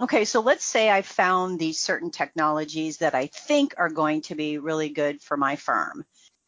Okay, 0.00 0.24
so 0.24 0.40
let's 0.40 0.64
say 0.64 0.90
I 0.90 1.02
found 1.02 1.58
these 1.58 1.78
certain 1.78 2.10
technologies 2.10 2.98
that 2.98 3.14
I 3.14 3.26
think 3.26 3.74
are 3.76 3.90
going 3.90 4.22
to 4.22 4.34
be 4.34 4.58
really 4.58 4.88
good 4.88 5.22
for 5.22 5.36
my 5.36 5.56
firm 5.56 6.04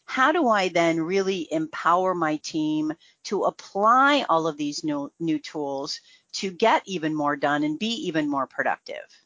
how 0.06 0.32
do 0.32 0.48
I 0.48 0.68
then 0.68 1.00
really 1.00 1.48
empower 1.50 2.14
my 2.14 2.36
team 2.36 2.92
to 3.24 3.44
apply 3.44 4.26
all 4.28 4.46
of 4.46 4.56
these 4.56 4.84
new, 4.84 5.12
new 5.18 5.38
tools 5.38 6.00
to 6.34 6.50
get 6.50 6.82
even 6.86 7.14
more 7.14 7.36
done 7.36 7.64
and 7.64 7.78
be 7.78 8.06
even 8.06 8.28
more 8.28 8.46
productive? 8.46 9.23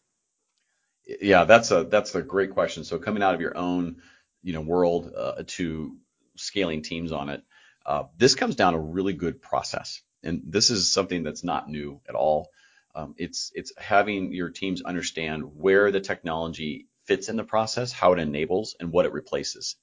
Yeah, 1.09 1.45
that's 1.45 1.71
a 1.71 1.85
that's 1.85 2.15
a 2.15 2.23
great 2.23 2.51
question. 2.53 2.85
So 2.85 2.99
coming 2.99 3.23
out 3.23 3.35
of 3.35 3.41
your 3.41 3.57
own, 3.57 4.03
you 4.43 4.53
know, 4.53 4.61
world 4.61 5.13
uh, 5.17 5.43
to 5.47 5.97
scaling 6.37 6.83
teams 6.83 7.13
on 7.13 7.31
it, 7.31 7.43
uh, 7.87 8.05
this 8.19 8.35
comes 8.35 8.57
down 8.57 8.75
to 8.75 8.79
a 8.79 8.83
really 8.83 9.15
good 9.15 9.41
process, 9.41 10.03
and 10.23 10.43
this 10.47 10.71
is 10.71 10.93
something 10.93 11.23
that's 11.23 11.45
not 11.45 11.69
new 11.69 12.01
at 12.09 12.15
all. 12.15 12.51
Um, 12.95 13.15
it's 13.17 13.53
it's 13.55 13.73
having 13.79 14.33
your 14.33 14.51
teams 14.51 14.83
understand 14.83 15.57
where 15.57 15.91
the 15.91 16.01
technology 16.01 16.89
fits 17.07 17.31
in 17.31 17.37
the 17.37 17.45
process, 17.45 17.91
how 17.93 18.13
it 18.13 18.19
enables, 18.19 18.77
and 18.79 18.93
what 18.93 19.07
it 19.07 19.13
replaces. 19.13 19.77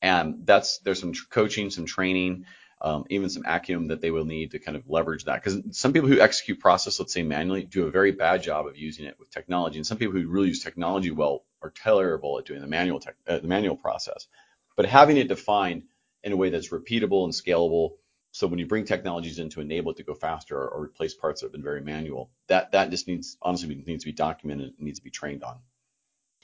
And 0.00 0.46
that's 0.46 0.78
there's 0.78 1.00
some 1.00 1.12
coaching, 1.30 1.70
some 1.70 1.86
training, 1.86 2.46
um, 2.82 3.04
even 3.10 3.30
some 3.30 3.44
acumen 3.46 3.88
that 3.88 4.00
they 4.00 4.10
will 4.10 4.24
need 4.24 4.50
to 4.50 4.58
kind 4.58 4.76
of 4.76 4.90
leverage 4.90 5.24
that. 5.24 5.42
Because 5.42 5.78
some 5.78 5.92
people 5.92 6.08
who 6.08 6.20
execute 6.20 6.58
process, 6.58 6.98
let's 6.98 7.12
say 7.12 7.22
manually, 7.22 7.62
do 7.62 7.86
a 7.86 7.90
very 7.90 8.10
bad 8.10 8.42
job 8.42 8.66
of 8.66 8.76
using 8.76 9.06
it 9.06 9.18
with 9.20 9.30
technology, 9.30 9.78
and 9.78 9.86
some 9.86 9.98
people 9.98 10.20
who 10.20 10.28
really 10.28 10.48
use 10.48 10.62
technology 10.62 11.12
well 11.12 11.44
are 11.62 11.70
terrible 11.70 12.38
at 12.38 12.44
doing 12.44 12.60
the 12.60 12.66
manual 12.66 12.98
tech, 12.98 13.14
uh, 13.28 13.38
the 13.38 13.46
manual 13.46 13.76
process. 13.76 14.26
But 14.76 14.86
having 14.86 15.16
it 15.16 15.28
defined 15.28 15.84
in 16.24 16.32
a 16.32 16.36
way 16.36 16.50
that's 16.50 16.70
repeatable 16.70 17.24
and 17.24 17.32
scalable, 17.32 17.92
so 18.32 18.48
when 18.48 18.58
you 18.58 18.66
bring 18.66 18.84
technologies 18.84 19.38
in 19.38 19.50
to 19.50 19.60
enable 19.60 19.92
it 19.92 19.98
to 19.98 20.02
go 20.02 20.14
faster 20.14 20.56
or, 20.56 20.68
or 20.68 20.82
replace 20.82 21.14
parts 21.14 21.40
that 21.40 21.46
have 21.46 21.52
been 21.52 21.62
very 21.62 21.82
manual, 21.82 22.30
that 22.48 22.72
that 22.72 22.90
just 22.90 23.06
needs 23.06 23.36
honestly 23.40 23.80
needs 23.86 24.02
to 24.02 24.10
be 24.10 24.14
documented 24.14 24.72
needs 24.78 24.98
to 24.98 25.04
be 25.04 25.10
trained 25.10 25.44
on. 25.44 25.58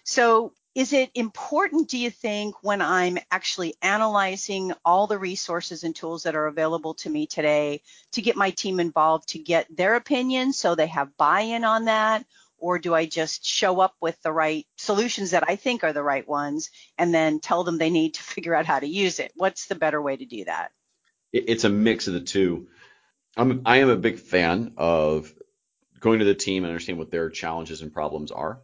So 0.05 0.53
is 0.79 0.93
it 0.93 1.11
important, 1.17 1.89
do 1.89 1.99
you 1.99 2.09
think, 2.09 2.55
when 2.63 2.81
I'm 2.81 3.19
actually 3.33 3.75
analyzing 3.83 4.73
all 4.85 5.09
the 5.09 5.19
resources 5.19 5.83
and 5.83 5.95
tools 5.95 6.23
that 6.23 6.37
are 6.37 6.47
available 6.47 6.95
to 6.95 7.11
me 7.11 7.27
today 7.27 7.83
to 8.13 8.23
get 8.23 8.37
my 8.37 8.51
team 8.51 8.79
involved 8.79 9.31
to 9.31 9.41
get 9.41 9.67
their 9.77 9.97
opinion 9.97 10.53
so 10.53 10.77
they 10.77 10.87
have 10.87 11.17
buy 11.17 11.41
in 11.41 11.65
on 11.65 11.87
that? 11.87 12.25
Or 12.59 12.79
do 12.79 12.95
I 12.95 13.07
just 13.07 13.45
show 13.45 13.81
up 13.81 13.97
with 14.01 14.23
the 14.23 14.31
right 14.31 14.69
solutions 14.77 15.33
that 15.33 15.43
I 15.49 15.57
think 15.57 15.83
are 15.83 15.93
the 15.93 16.01
right 16.01 16.29
ones 16.29 16.71
and 16.97 17.13
then 17.13 17.41
tell 17.41 17.65
them 17.65 17.79
they 17.79 17.91
need 17.91 18.15
to 18.15 18.23
figure 18.35 18.55
out 18.55 18.65
how 18.65 18.79
to 18.79 18.87
use 18.87 19.19
it? 19.19 19.33
What's 19.35 19.67
the 19.67 19.75
better 19.75 20.01
way 20.01 20.17
to 20.17 20.27
do 20.27 20.45
that? 20.45 20.71
It's 21.33 21.65
a 21.65 21.69
mix 21.69 22.07
of 22.07 22.15
the 22.15 22.21
two. 22.21 22.69
I'm, 23.37 23.63
I 23.67 23.79
am 23.79 23.91
a 23.91 23.97
big 23.97 24.21
fan 24.21 24.75
of 24.77 25.35
going 25.99 26.21
to 26.21 26.25
the 26.25 26.37
team 26.37 26.63
and 26.63 26.71
understanding 26.71 27.01
what 27.01 27.11
their 27.11 27.31
challenges 27.31 27.83
and 27.83 27.93
problems 27.93 28.31
are 28.31 28.61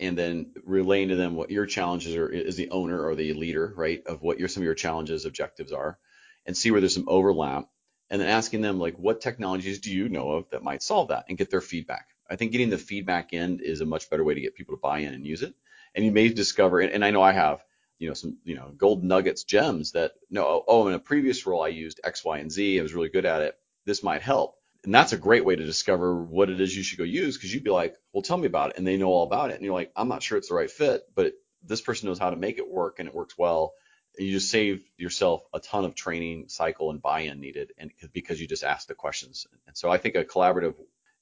and 0.00 0.16
then 0.16 0.52
relaying 0.64 1.08
to 1.08 1.16
them 1.16 1.36
what 1.36 1.50
your 1.50 1.66
challenges 1.66 2.16
are 2.16 2.32
as 2.32 2.56
the 2.56 2.70
owner 2.70 3.04
or 3.04 3.14
the 3.14 3.34
leader, 3.34 3.72
right, 3.76 4.02
of 4.06 4.22
what 4.22 4.38
your 4.38 4.48
some 4.48 4.62
of 4.62 4.64
your 4.64 4.74
challenges, 4.74 5.26
objectives 5.26 5.72
are, 5.72 5.98
and 6.46 6.56
see 6.56 6.70
where 6.70 6.80
there's 6.80 6.94
some 6.94 7.08
overlap, 7.08 7.68
and 8.08 8.20
then 8.20 8.28
asking 8.28 8.62
them 8.62 8.78
like, 8.78 8.96
what 8.96 9.20
technologies 9.20 9.78
do 9.78 9.92
you 9.92 10.08
know 10.08 10.32
of 10.32 10.50
that 10.50 10.64
might 10.64 10.82
solve 10.82 11.08
that, 11.08 11.26
and 11.28 11.38
get 11.38 11.50
their 11.50 11.60
feedback. 11.60 12.08
I 12.28 12.36
think 12.36 12.52
getting 12.52 12.70
the 12.70 12.78
feedback 12.78 13.32
in 13.32 13.60
is 13.60 13.80
a 13.80 13.86
much 13.86 14.08
better 14.08 14.24
way 14.24 14.34
to 14.34 14.40
get 14.40 14.54
people 14.54 14.74
to 14.74 14.80
buy 14.80 15.00
in 15.00 15.12
and 15.12 15.26
use 15.26 15.42
it. 15.42 15.54
And 15.94 16.04
you 16.04 16.12
may 16.12 16.28
discover, 16.28 16.80
and, 16.80 16.92
and 16.92 17.04
I 17.04 17.10
know 17.10 17.22
I 17.22 17.32
have, 17.32 17.62
you 17.98 18.08
know, 18.08 18.14
some, 18.14 18.38
you 18.44 18.54
know, 18.54 18.72
gold 18.76 19.04
nuggets, 19.04 19.44
gems 19.44 19.92
that 19.92 20.12
no, 20.30 20.46
oh, 20.46 20.64
oh 20.66 20.88
in 20.88 20.94
a 20.94 20.98
previous 20.98 21.44
role 21.44 21.62
I 21.62 21.68
used 21.68 22.00
X, 22.02 22.24
Y, 22.24 22.38
and 22.38 22.50
Z. 22.50 22.78
I 22.78 22.82
was 22.82 22.94
really 22.94 23.10
good 23.10 23.26
at 23.26 23.42
it. 23.42 23.56
This 23.84 24.02
might 24.02 24.22
help 24.22 24.54
and 24.84 24.94
that's 24.94 25.12
a 25.12 25.18
great 25.18 25.44
way 25.44 25.56
to 25.56 25.64
discover 25.64 26.22
what 26.22 26.48
it 26.48 26.60
is 26.60 26.74
you 26.74 26.82
should 26.82 26.98
go 26.98 27.04
use 27.04 27.36
because 27.36 27.52
you'd 27.52 27.64
be 27.64 27.70
like, 27.70 27.96
well, 28.12 28.22
tell 28.22 28.38
me 28.38 28.46
about 28.46 28.70
it. 28.70 28.78
And 28.78 28.86
they 28.86 28.96
know 28.96 29.08
all 29.08 29.26
about 29.26 29.50
it. 29.50 29.56
And 29.56 29.64
you're 29.64 29.74
like, 29.74 29.92
I'm 29.94 30.08
not 30.08 30.22
sure 30.22 30.38
it's 30.38 30.48
the 30.48 30.54
right 30.54 30.70
fit, 30.70 31.02
but 31.14 31.34
this 31.62 31.82
person 31.82 32.08
knows 32.08 32.18
how 32.18 32.30
to 32.30 32.36
make 32.36 32.58
it 32.58 32.70
work 32.70 32.98
and 32.98 33.08
it 33.08 33.14
works 33.14 33.36
well. 33.36 33.74
And 34.16 34.26
you 34.26 34.32
just 34.32 34.50
save 34.50 34.82
yourself 34.96 35.42
a 35.52 35.60
ton 35.60 35.84
of 35.84 35.94
training 35.94 36.46
cycle 36.48 36.90
and 36.90 37.02
buy-in 37.02 37.40
needed 37.40 37.72
and 37.76 37.90
because 38.12 38.40
you 38.40 38.48
just 38.48 38.64
ask 38.64 38.88
the 38.88 38.94
questions. 38.94 39.46
And 39.66 39.76
so 39.76 39.90
I 39.90 39.98
think 39.98 40.14
a 40.14 40.24
collaborative 40.24 40.74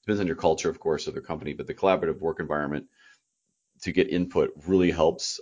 depends 0.03 0.21
on 0.21 0.27
your 0.27 0.37
culture, 0.37 0.69
of 0.69 0.79
course, 0.79 1.07
of 1.07 1.13
the 1.13 1.21
company, 1.21 1.53
but 1.53 1.67
the 1.67 1.73
collaborative 1.73 2.19
work 2.19 2.39
environment 2.39 2.85
to 3.81 3.91
get 3.91 4.09
input 4.09 4.51
really 4.67 4.91
helps. 4.91 5.39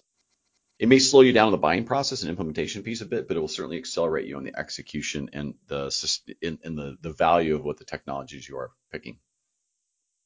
It 0.80 0.88
may 0.88 1.00
slow 1.00 1.22
you 1.22 1.34
down 1.34 1.48
in 1.48 1.52
the 1.54 1.58
buying 1.58 1.86
process 1.86 2.22
and 2.22 2.30
implementation 2.30 2.84
piece 2.84 3.02
a 3.02 3.06
bit, 3.06 3.28
but 3.28 3.36
it 3.36 3.40
will 3.40 3.48
certainly 3.48 3.78
accelerate 3.78 4.28
you 4.28 4.38
on 4.38 4.44
the 4.44 4.58
execution 4.58 5.30
and 5.34 5.56
the 5.68 5.92
in, 6.42 6.60
in 6.64 6.76
the, 6.76 6.98
the 7.02 7.12
value 7.12 7.56
of 7.56 7.64
what 7.64 7.78
the 7.78 7.86
technologies 7.86 8.48
you 8.48 8.58
are 8.58 8.72
picking. 8.92 9.18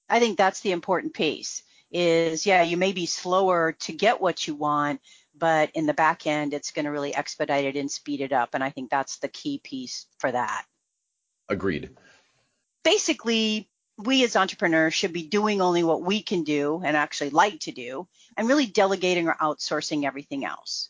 I 0.09 0.19
think 0.19 0.37
that's 0.37 0.59
the 0.59 0.73
important 0.73 1.13
piece 1.13 1.63
is 1.89 2.45
yeah, 2.45 2.63
you 2.63 2.75
may 2.75 2.91
be 2.91 3.05
slower 3.05 3.73
to 3.73 3.93
get 3.93 4.19
what 4.19 4.45
you 4.45 4.55
want, 4.55 4.99
but 5.37 5.71
in 5.73 5.85
the 5.85 5.93
back 5.93 6.27
end, 6.27 6.53
it's 6.53 6.71
going 6.71 6.85
to 6.85 6.91
really 6.91 7.15
expedite 7.15 7.65
it 7.65 7.77
and 7.77 7.89
speed 7.89 8.19
it 8.19 8.33
up. 8.33 8.49
And 8.53 8.63
I 8.63 8.69
think 8.71 8.89
that's 8.89 9.19
the 9.19 9.29
key 9.29 9.61
piece 9.63 10.05
for 10.17 10.31
that. 10.31 10.65
Agreed. 11.47 11.91
Basically, 12.83 13.69
we 13.97 14.23
as 14.23 14.35
entrepreneurs 14.35 14.93
should 14.93 15.13
be 15.13 15.23
doing 15.23 15.61
only 15.61 15.83
what 15.83 16.01
we 16.01 16.21
can 16.21 16.43
do 16.43 16.81
and 16.83 16.97
actually 16.97 17.29
like 17.29 17.59
to 17.61 17.71
do 17.71 18.07
and 18.37 18.47
really 18.47 18.65
delegating 18.65 19.27
or 19.27 19.35
outsourcing 19.35 20.05
everything 20.05 20.45
else. 20.45 20.89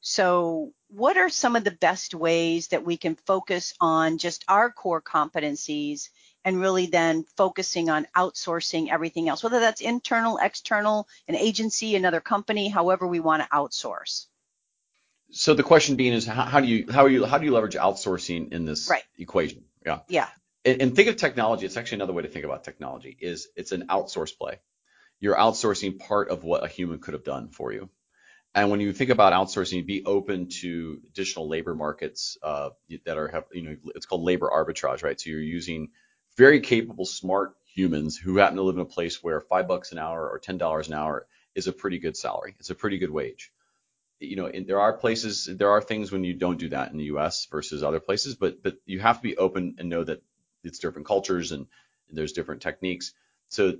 So, 0.00 0.72
what 0.88 1.16
are 1.16 1.28
some 1.28 1.56
of 1.56 1.64
the 1.64 1.72
best 1.72 2.14
ways 2.14 2.68
that 2.68 2.84
we 2.84 2.96
can 2.96 3.16
focus 3.16 3.74
on 3.80 4.18
just 4.18 4.44
our 4.48 4.70
core 4.70 5.02
competencies 5.02 6.08
and 6.44 6.60
really 6.60 6.86
then 6.86 7.24
focusing 7.36 7.90
on 7.90 8.06
outsourcing 8.16 8.88
everything 8.90 9.28
else, 9.28 9.42
whether 9.42 9.60
that's 9.60 9.80
internal, 9.80 10.38
external, 10.40 11.08
an 11.26 11.34
agency, 11.34 11.96
another 11.96 12.20
company, 12.20 12.68
however 12.68 13.06
we 13.06 13.20
want 13.20 13.42
to 13.42 13.48
outsource? 13.48 14.26
So 15.30 15.52
the 15.52 15.64
question 15.64 15.96
being 15.96 16.14
is 16.14 16.24
how, 16.24 16.44
how 16.44 16.60
do 16.60 16.68
you 16.68 16.86
how 16.90 17.04
are 17.04 17.10
you 17.10 17.26
how 17.26 17.36
do 17.36 17.44
you 17.44 17.52
leverage 17.52 17.74
outsourcing 17.74 18.52
in 18.52 18.64
this 18.64 18.88
right. 18.88 19.02
equation? 19.18 19.64
Yeah. 19.84 20.00
Yeah 20.08 20.28
and, 20.64 20.82
and 20.82 20.96
think 20.96 21.08
of 21.08 21.16
technology. 21.16 21.66
It's 21.66 21.76
actually 21.76 21.96
another 21.96 22.12
way 22.12 22.22
to 22.22 22.28
think 22.28 22.44
about 22.44 22.64
technology. 22.64 23.16
Is 23.20 23.48
it's 23.56 23.72
an 23.72 23.86
outsource 23.88 24.36
play. 24.36 24.60
You're 25.20 25.36
outsourcing 25.36 25.98
part 25.98 26.30
of 26.30 26.44
what 26.44 26.64
a 26.64 26.68
human 26.68 27.00
could 27.00 27.14
have 27.14 27.24
done 27.24 27.50
for 27.50 27.72
you. 27.72 27.90
And 28.54 28.70
when 28.70 28.80
you 28.80 28.92
think 28.92 29.10
about 29.10 29.32
outsourcing, 29.32 29.86
be 29.86 30.04
open 30.04 30.48
to 30.62 31.00
additional 31.10 31.48
labor 31.48 31.74
markets 31.74 32.38
uh, 32.42 32.70
that 33.04 33.18
are 33.18 33.28
have 33.28 33.44
you 33.52 33.62
know 33.62 33.76
it's 33.94 34.06
called 34.06 34.22
labor 34.22 34.50
arbitrage, 34.52 35.02
right? 35.02 35.20
So 35.20 35.30
you're 35.30 35.40
using 35.40 35.90
very 36.36 36.60
capable, 36.60 37.04
smart 37.04 37.54
humans 37.66 38.16
who 38.16 38.38
happen 38.38 38.56
to 38.56 38.62
live 38.62 38.76
in 38.76 38.80
a 38.80 38.86
place 38.86 39.22
where 39.22 39.40
five 39.40 39.68
bucks 39.68 39.92
an 39.92 39.98
hour 39.98 40.28
or 40.28 40.38
ten 40.38 40.58
dollars 40.58 40.88
an 40.88 40.94
hour 40.94 41.26
is 41.54 41.66
a 41.66 41.72
pretty 41.72 41.98
good 41.98 42.16
salary. 42.16 42.56
It's 42.58 42.70
a 42.70 42.74
pretty 42.74 42.98
good 42.98 43.10
wage. 43.10 43.52
You 44.20 44.36
know, 44.36 44.50
there 44.66 44.80
are 44.80 44.94
places, 44.94 45.48
there 45.58 45.70
are 45.70 45.80
things 45.80 46.10
when 46.10 46.24
you 46.24 46.34
don't 46.34 46.58
do 46.58 46.70
that 46.70 46.90
in 46.90 46.96
the 46.98 47.04
U.S. 47.04 47.46
versus 47.50 47.84
other 47.84 48.00
places, 48.00 48.34
but 48.34 48.62
but 48.62 48.76
you 48.86 48.98
have 49.00 49.18
to 49.18 49.22
be 49.22 49.36
open 49.36 49.76
and 49.78 49.88
know 49.88 50.02
that 50.02 50.22
it's 50.68 50.78
different 50.78 51.06
cultures 51.06 51.52
and, 51.52 51.66
and 52.08 52.18
there's 52.18 52.32
different 52.32 52.62
techniques. 52.62 53.12
So 53.48 53.74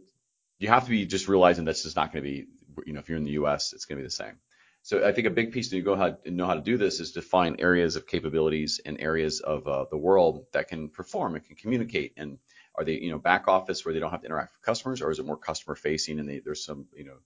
you 0.58 0.68
have 0.68 0.84
to 0.84 0.90
be 0.90 1.06
just 1.06 1.28
realizing 1.28 1.64
that's 1.64 1.82
just 1.82 1.96
not 1.96 2.12
going 2.12 2.24
to 2.24 2.30
be, 2.30 2.46
you 2.86 2.92
know, 2.92 3.00
if 3.00 3.08
you're 3.08 3.18
in 3.18 3.24
the 3.24 3.32
U.S., 3.32 3.72
it's 3.72 3.84
going 3.84 3.98
to 3.98 4.02
be 4.02 4.06
the 4.06 4.10
same. 4.10 4.38
So 4.82 5.06
I 5.06 5.12
think 5.12 5.26
a 5.26 5.30
big 5.30 5.52
piece 5.52 5.68
to 5.70 5.82
go 5.82 6.16
know 6.24 6.46
how 6.46 6.54
to 6.54 6.60
do 6.60 6.78
this 6.78 7.00
is 7.00 7.12
to 7.12 7.22
find 7.22 7.60
areas 7.60 7.96
of 7.96 8.06
capabilities 8.06 8.80
and 8.84 9.00
areas 9.00 9.40
of 9.40 9.68
uh, 9.68 9.84
the 9.90 9.96
world 9.96 10.46
that 10.52 10.68
can 10.68 10.88
perform 10.88 11.34
and 11.34 11.44
can 11.44 11.56
communicate. 11.56 12.14
And 12.16 12.38
are 12.74 12.84
they, 12.84 12.94
you 12.94 13.10
know, 13.10 13.18
back 13.18 13.48
office 13.48 13.84
where 13.84 13.92
they 13.92 14.00
don't 14.00 14.10
have 14.10 14.20
to 14.22 14.26
interact 14.26 14.54
with 14.54 14.62
customers, 14.62 15.02
or 15.02 15.10
is 15.10 15.18
it 15.18 15.26
more 15.26 15.36
customer 15.36 15.74
facing 15.74 16.18
and 16.18 16.28
they, 16.28 16.38
there's 16.38 16.64
some, 16.64 16.86
you 16.96 17.04
know, 17.04 17.16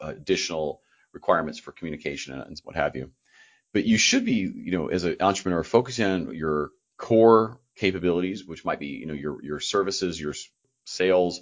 additional 0.00 0.82
requirements 1.12 1.58
for 1.58 1.72
communication 1.72 2.38
and 2.38 2.60
what 2.64 2.76
have 2.76 2.96
you. 2.96 3.10
But 3.72 3.84
you 3.84 3.98
should 3.98 4.24
be, 4.24 4.52
you 4.54 4.72
know, 4.72 4.88
as 4.88 5.04
an 5.04 5.16
entrepreneur, 5.20 5.62
focusing 5.62 6.06
on 6.06 6.34
your 6.34 6.70
core 6.98 7.58
capabilities, 7.76 8.44
which 8.44 8.64
might 8.64 8.80
be, 8.80 8.88
you 8.88 9.06
know, 9.06 9.14
your 9.14 9.42
your 9.42 9.60
services, 9.60 10.20
your 10.20 10.34
sales, 10.84 11.40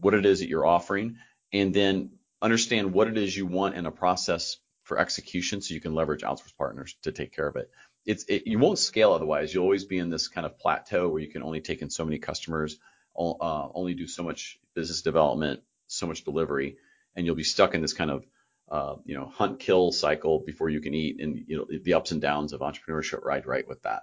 what 0.00 0.14
it 0.14 0.26
is 0.26 0.40
that 0.40 0.48
you're 0.48 0.66
offering, 0.66 1.16
and 1.52 1.72
then 1.74 2.10
understand 2.42 2.92
what 2.92 3.08
it 3.08 3.18
is 3.18 3.36
you 3.36 3.46
want 3.46 3.76
in 3.76 3.86
a 3.86 3.90
process 3.90 4.58
for 4.84 4.98
execution 4.98 5.60
so 5.60 5.74
you 5.74 5.80
can 5.80 5.94
leverage 5.94 6.22
outsource 6.22 6.56
partners 6.56 6.96
to 7.02 7.12
take 7.12 7.32
care 7.32 7.46
of 7.46 7.56
it. 7.56 7.70
It's 8.06 8.24
it, 8.24 8.46
you 8.46 8.58
won't 8.58 8.78
scale 8.78 9.12
otherwise. 9.12 9.52
You'll 9.52 9.64
always 9.64 9.84
be 9.84 9.98
in 9.98 10.10
this 10.10 10.28
kind 10.28 10.46
of 10.46 10.58
plateau 10.58 11.08
where 11.08 11.20
you 11.20 11.28
can 11.30 11.42
only 11.42 11.60
take 11.60 11.82
in 11.82 11.90
so 11.90 12.04
many 12.04 12.18
customers, 12.18 12.78
uh, 13.18 13.68
only 13.74 13.94
do 13.94 14.06
so 14.06 14.22
much 14.22 14.58
business 14.74 15.02
development, 15.02 15.60
so 15.88 16.06
much 16.06 16.24
delivery, 16.24 16.76
and 17.14 17.26
you'll 17.26 17.34
be 17.34 17.44
stuck 17.44 17.74
in 17.74 17.82
this 17.82 17.92
kind 17.92 18.10
of 18.10 18.26
uh, 18.70 18.96
you 19.04 19.14
know 19.14 19.26
hunt 19.26 19.60
kill 19.60 19.92
cycle 19.92 20.40
before 20.40 20.70
you 20.70 20.80
can 20.80 20.94
eat, 20.94 21.20
and 21.20 21.44
you 21.46 21.58
know 21.58 21.66
the 21.82 21.94
ups 21.94 22.12
and 22.12 22.20
downs 22.20 22.52
of 22.52 22.60
entrepreneurship 22.60 23.24
ride 23.24 23.46
right 23.46 23.68
with 23.68 23.82
that. 23.82 24.02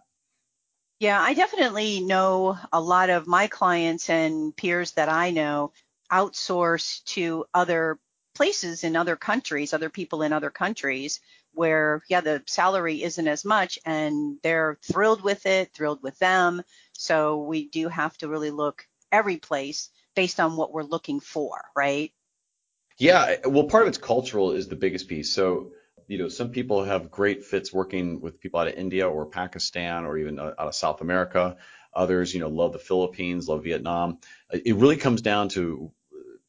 Yeah, 1.00 1.22
I 1.22 1.34
definitely 1.34 2.00
know 2.00 2.58
a 2.72 2.80
lot 2.80 3.10
of 3.10 3.28
my 3.28 3.48
clients 3.48 4.10
and 4.10 4.56
peers 4.56 4.92
that 4.92 5.10
I 5.10 5.32
know 5.32 5.74
outsource 6.12 7.04
to 7.06 7.46
other 7.54 8.00
places 8.34 8.84
in 8.84 8.96
other 8.96 9.16
countries, 9.16 9.74
other 9.74 9.90
people 9.90 10.22
in 10.22 10.32
other 10.32 10.50
countries 10.50 11.20
where, 11.54 12.04
yeah, 12.10 12.22
the 12.22 12.44
salary 12.48 13.04
isn't 13.04 13.28
as 13.28 13.44
much 13.46 13.80
and 13.86 14.38
they're 14.44 14.78
thrilled 14.84 15.22
with 15.22 15.46
it, 15.46 15.74
thrilled 15.74 16.04
with 16.04 16.18
them. 16.20 16.62
So 16.94 17.44
we 17.44 17.68
do 17.68 17.88
have 17.88 18.18
to 18.18 18.28
really 18.28 18.52
look 18.52 18.88
every 19.12 19.38
place 19.38 19.90
based 20.16 20.40
on 20.40 20.56
what 20.56 20.74
we're 20.74 20.84
looking 20.84 21.20
for, 21.20 21.62
right? 21.76 22.12
Yeah, 22.98 23.36
well, 23.46 23.66
part 23.66 23.84
of 23.84 23.90
it's 23.90 23.98
cultural 23.98 24.52
is 24.52 24.68
the 24.68 24.76
biggest 24.76 25.08
piece. 25.08 25.34
So 25.34 25.72
you 26.08 26.18
know, 26.18 26.30
some 26.30 26.50
people 26.50 26.84
have 26.84 27.12
great 27.12 27.46
fits 27.46 27.74
working 27.74 28.22
with 28.22 28.40
people 28.40 28.60
out 28.60 28.68
of 28.68 28.76
India 28.76 29.10
or 29.10 29.26
Pakistan 29.26 30.06
or 30.06 30.18
even 30.18 30.40
uh, 30.40 30.54
out 30.58 30.68
of 30.68 30.76
South 30.76 31.02
America. 31.02 31.58
Others, 31.94 32.34
you 32.34 32.40
know, 32.40 32.50
love 32.50 32.74
the 32.74 32.80
Philippines, 32.80 33.48
love 33.48 33.64
Vietnam. 33.64 34.20
It 34.52 34.76
really 34.76 34.98
comes 34.98 35.22
down 35.22 35.50
to, 35.50 35.92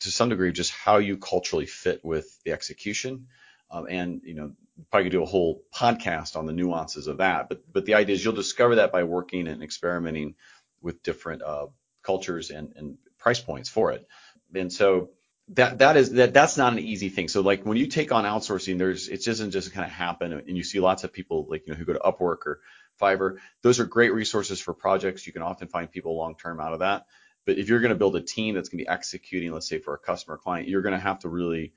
to 0.01 0.11
some 0.11 0.29
degree, 0.29 0.53
just 0.53 0.73
how 0.73 0.99
you 0.99 1.17
culturally 1.17 1.67
fit 1.67 2.05
with 2.05 2.27
the 2.45 2.53
execution. 2.53 3.29
Um, 3.71 3.87
and 3.89 4.21
you 4.25 4.35
know, 4.35 4.53
probably 4.91 5.05
could 5.05 5.17
do 5.17 5.23
a 5.23 5.27
whole 5.27 5.63
podcast 5.75 6.37
on 6.37 6.47
the 6.47 6.53
nuances 6.53 7.07
of 7.07 7.19
that. 7.19 7.49
But 7.49 7.73
but 7.73 7.85
the 7.85 7.95
idea 7.95 8.15
is 8.15 8.25
you'll 8.25 8.35
discover 8.35 8.77
that 8.77 8.93
by 8.93 9.05
working 9.05 9.49
and 9.49 9.63
experimenting 9.63 10.35
with 10.83 11.03
different 11.03 11.43
uh, 11.43 11.67
cultures 12.03 12.51
and, 12.51 12.73
and 12.77 12.99
price 13.19 13.41
points 13.41 13.69
for 13.69 13.93
it. 13.93 14.07
And 14.55 14.73
so 14.73 15.11
that 15.51 15.79
that 15.79 15.97
is 15.97 16.13
that 16.13 16.35
that's 16.35 16.57
not 16.57 16.73
an 16.73 16.81
easy 16.81 17.09
thing. 17.09 17.29
So 17.29 17.41
like 17.41 17.65
when 17.65 17.77
you 17.77 17.87
take 17.87 18.11
on 18.11 18.25
outsourcing, 18.25 18.79
there's 18.79 19.09
it 19.09 19.25
doesn't 19.25 19.53
just 19.53 19.73
kind 19.73 19.87
of 19.87 19.93
happen, 19.93 20.33
and 20.33 20.57
you 20.57 20.65
see 20.65 20.81
lots 20.81 21.05
of 21.05 21.13
people 21.13 21.47
like 21.49 21.67
you 21.67 21.73
know 21.73 21.79
who 21.79 21.85
go 21.85 21.93
to 21.93 22.01
Upwork 22.01 22.47
or 22.47 22.61
Fiverr. 23.01 23.37
Those 23.63 23.79
are 23.79 23.85
great 23.85 24.13
resources 24.13 24.61
for 24.61 24.75
projects. 24.75 25.27
You 25.27 25.33
can 25.33 25.43
often 25.43 25.69
find 25.69 25.91
people 25.91 26.17
long 26.17 26.37
term 26.37 26.61
out 26.61 26.73
of 26.73 26.81
that. 26.81 27.07
But 27.45 27.59
if 27.59 27.69
you're 27.69 27.79
going 27.81 27.91
to 27.91 27.99
build 27.99 28.17
a 28.17 28.21
team 28.21 28.57
that's 28.57 28.69
going 28.69 28.79
to 28.79 28.85
be 28.85 28.89
executing, 28.89 29.53
let's 29.53 29.69
say 29.69 29.79
for 29.79 29.95
a 29.95 29.99
customer 29.99 30.37
client, 30.37 30.69
you're 30.69 30.83
going 30.83 30.95
to 30.95 31.01
have 31.01 31.21
to 31.21 31.29
really 31.29 31.75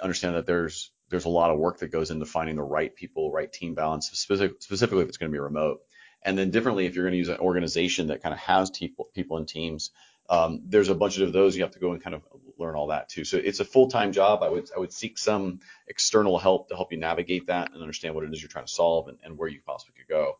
understand 0.00 0.36
that 0.36 0.46
there's 0.46 0.92
there's 1.10 1.24
a 1.24 1.30
lot 1.30 1.50
of 1.50 1.58
work 1.58 1.78
that 1.78 1.90
goes 1.90 2.12
into 2.12 2.24
finding 2.24 2.54
the 2.54 2.62
right 2.62 2.94
people, 2.94 3.32
right 3.32 3.52
team 3.52 3.74
balance, 3.74 4.06
specific, 4.12 4.62
specifically 4.62 5.02
if 5.02 5.08
it's 5.08 5.16
going 5.16 5.32
to 5.32 5.34
be 5.34 5.40
remote. 5.40 5.80
And 6.22 6.38
then 6.38 6.50
differently, 6.50 6.86
if 6.86 6.94
you're 6.94 7.04
going 7.04 7.12
to 7.12 7.18
use 7.18 7.28
an 7.28 7.38
organization 7.38 8.08
that 8.08 8.22
kind 8.22 8.32
of 8.32 8.38
has 8.38 8.70
people 8.70 9.08
people 9.12 9.38
in 9.38 9.46
teams 9.46 9.90
um, 10.28 10.60
there's 10.66 10.88
a 10.88 10.94
bunch 10.94 11.18
of 11.18 11.32
those 11.32 11.56
you 11.56 11.62
have 11.62 11.72
to 11.72 11.78
go 11.78 11.92
and 11.92 12.02
kind 12.02 12.14
of 12.14 12.22
learn 12.58 12.74
all 12.74 12.88
that 12.88 13.08
too. 13.08 13.24
So 13.24 13.38
it's 13.38 13.60
a 13.60 13.64
full-time 13.64 14.12
job. 14.12 14.42
I 14.42 14.48
would 14.48 14.70
I 14.74 14.78
would 14.78 14.92
seek 14.92 15.18
some 15.18 15.60
external 15.86 16.38
help 16.38 16.68
to 16.68 16.76
help 16.76 16.92
you 16.92 16.98
navigate 16.98 17.46
that 17.46 17.72
and 17.72 17.80
understand 17.80 18.14
what 18.14 18.24
it 18.24 18.32
is 18.32 18.42
you're 18.42 18.48
trying 18.48 18.66
to 18.66 18.72
solve 18.72 19.08
and, 19.08 19.18
and 19.22 19.38
where 19.38 19.48
you 19.48 19.60
possibly 19.64 19.94
could 19.96 20.08
go. 20.08 20.38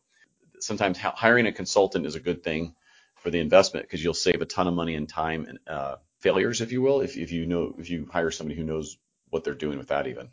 Sometimes 0.60 0.98
hiring 0.98 1.46
a 1.46 1.52
consultant 1.52 2.06
is 2.06 2.16
a 2.16 2.20
good 2.20 2.42
thing 2.42 2.74
for 3.16 3.30
the 3.30 3.38
investment 3.38 3.86
because 3.86 4.02
you'll 4.02 4.14
save 4.14 4.42
a 4.42 4.46
ton 4.46 4.66
of 4.66 4.74
money 4.74 4.94
and 4.94 5.08
time 5.08 5.46
and 5.48 5.58
uh, 5.66 5.96
failures, 6.20 6.60
if 6.60 6.72
you 6.72 6.82
will, 6.82 7.00
if, 7.00 7.16
if 7.16 7.30
you 7.30 7.46
know 7.46 7.74
if 7.78 7.90
you 7.90 8.08
hire 8.10 8.30
somebody 8.30 8.58
who 8.58 8.64
knows 8.64 8.98
what 9.30 9.44
they're 9.44 9.54
doing 9.54 9.78
with 9.78 9.88
that 9.88 10.06
even. 10.06 10.30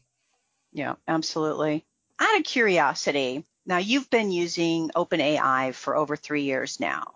Yeah, 0.74 0.96
absolutely. 1.08 1.86
Out 2.20 2.38
of 2.38 2.44
curiosity, 2.44 3.46
now 3.66 3.78
you've 3.78 4.10
been 4.10 4.32
using 4.32 4.90
OpenAI 4.96 5.74
for 5.74 5.96
over 5.96 6.16
three 6.16 6.44
years 6.44 6.80
now 6.80 7.16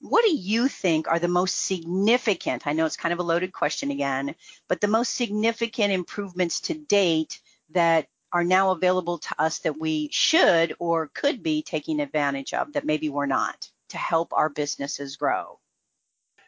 what 0.00 0.24
do 0.24 0.34
you 0.34 0.68
think 0.68 1.08
are 1.08 1.18
the 1.18 1.28
most 1.28 1.56
significant? 1.56 2.66
I 2.66 2.72
know 2.72 2.86
it's 2.86 2.96
kind 2.96 3.12
of 3.12 3.18
a 3.18 3.24
loaded 3.24 3.52
question 3.52 3.90
again, 3.90 4.34
but 4.68 4.80
the 4.80 4.88
most 4.88 5.14
significant 5.14 5.92
improvements 5.92 6.60
to 6.62 6.74
date 6.74 7.40
that 7.70 8.08
are 8.32 8.44
now 8.44 8.70
available 8.70 9.18
to 9.18 9.40
us 9.40 9.58
that 9.60 9.78
we 9.78 10.08
should 10.12 10.74
or 10.78 11.10
could 11.14 11.42
be 11.42 11.62
taking 11.62 12.00
advantage 12.00 12.54
of 12.54 12.72
that 12.72 12.84
maybe 12.84 13.08
we're 13.08 13.26
not 13.26 13.68
to 13.88 13.98
help 13.98 14.32
our 14.32 14.48
businesses 14.48 15.16
grow? 15.16 15.58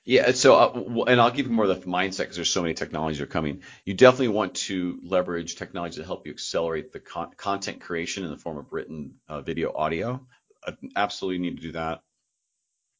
Yeah, 0.04 0.32
so 0.32 0.56
uh, 0.56 1.04
and 1.04 1.20
I'll 1.20 1.30
give 1.30 1.46
you 1.46 1.52
more 1.52 1.66
of 1.66 1.80
the 1.80 1.86
mindset 1.88 2.18
because 2.18 2.36
there's 2.36 2.50
so 2.50 2.62
many 2.62 2.74
technologies 2.74 3.18
that 3.18 3.24
are 3.24 3.28
coming. 3.28 3.62
You 3.84 3.94
definitely 3.94 4.28
want 4.28 4.54
to 4.54 4.98
leverage 5.04 5.54
technology 5.54 6.00
to 6.00 6.04
help 6.04 6.26
you 6.26 6.32
accelerate 6.32 6.92
the 6.92 6.98
con- 6.98 7.32
content 7.36 7.80
creation 7.80 8.24
in 8.24 8.30
the 8.30 8.36
form 8.36 8.58
of 8.58 8.72
written, 8.72 9.14
uh, 9.28 9.42
video, 9.42 9.72
audio. 9.72 10.26
Uh, 10.66 10.72
absolutely 10.96 11.38
need 11.38 11.56
to 11.56 11.62
do 11.62 11.72
that. 11.72 12.02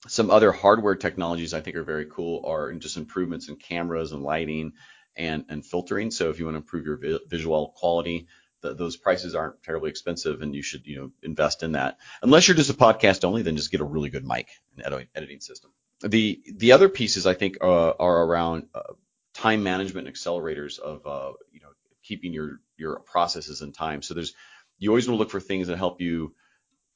Some 0.08 0.30
other 0.30 0.52
hardware 0.52 0.96
technologies 0.96 1.54
I 1.54 1.60
think 1.60 1.76
are 1.76 1.84
very 1.84 2.06
cool 2.06 2.44
are 2.46 2.72
just 2.74 2.96
improvements 2.96 3.48
in 3.48 3.56
cameras 3.56 4.12
and 4.12 4.22
lighting 4.22 4.72
and, 5.16 5.44
and 5.48 5.64
filtering. 5.64 6.10
So 6.10 6.30
if 6.30 6.38
you 6.38 6.46
want 6.46 6.54
to 6.54 6.58
improve 6.60 6.86
your 6.86 6.96
vi- 6.96 7.24
visual 7.28 7.72
quality, 7.76 8.26
the, 8.62 8.74
those 8.74 8.96
prices 8.96 9.34
aren't 9.34 9.62
terribly 9.62 9.90
expensive 9.90 10.42
and 10.42 10.54
you 10.54 10.62
should, 10.62 10.86
you 10.86 10.96
know, 10.96 11.10
invest 11.22 11.62
in 11.62 11.72
that. 11.72 11.98
Unless 12.22 12.48
you're 12.48 12.56
just 12.56 12.70
a 12.70 12.74
podcast 12.74 13.24
only, 13.24 13.42
then 13.42 13.56
just 13.56 13.70
get 13.70 13.80
a 13.80 13.84
really 13.84 14.10
good 14.10 14.26
mic 14.26 14.48
and 14.76 14.92
ed- 14.92 15.08
editing 15.14 15.40
system. 15.40 15.70
The 16.00 16.42
the 16.56 16.72
other 16.72 16.88
pieces 16.88 17.26
I 17.26 17.34
think 17.34 17.58
uh, 17.60 17.90
are 17.90 18.24
around 18.24 18.66
uh, 18.74 18.94
time 19.34 19.62
management 19.62 20.08
and 20.08 20.16
accelerators 20.16 20.78
of 20.80 21.06
uh, 21.06 21.32
you 21.52 21.60
know 21.60 21.68
keeping 22.02 22.32
your 22.32 22.60
your 22.76 23.00
processes 23.00 23.62
in 23.62 23.72
time. 23.72 24.02
So 24.02 24.14
there's 24.14 24.34
you 24.78 24.90
always 24.90 25.06
want 25.06 25.16
to 25.16 25.18
look 25.20 25.30
for 25.30 25.38
things 25.38 25.68
that 25.68 25.78
help 25.78 26.00
you 26.00 26.34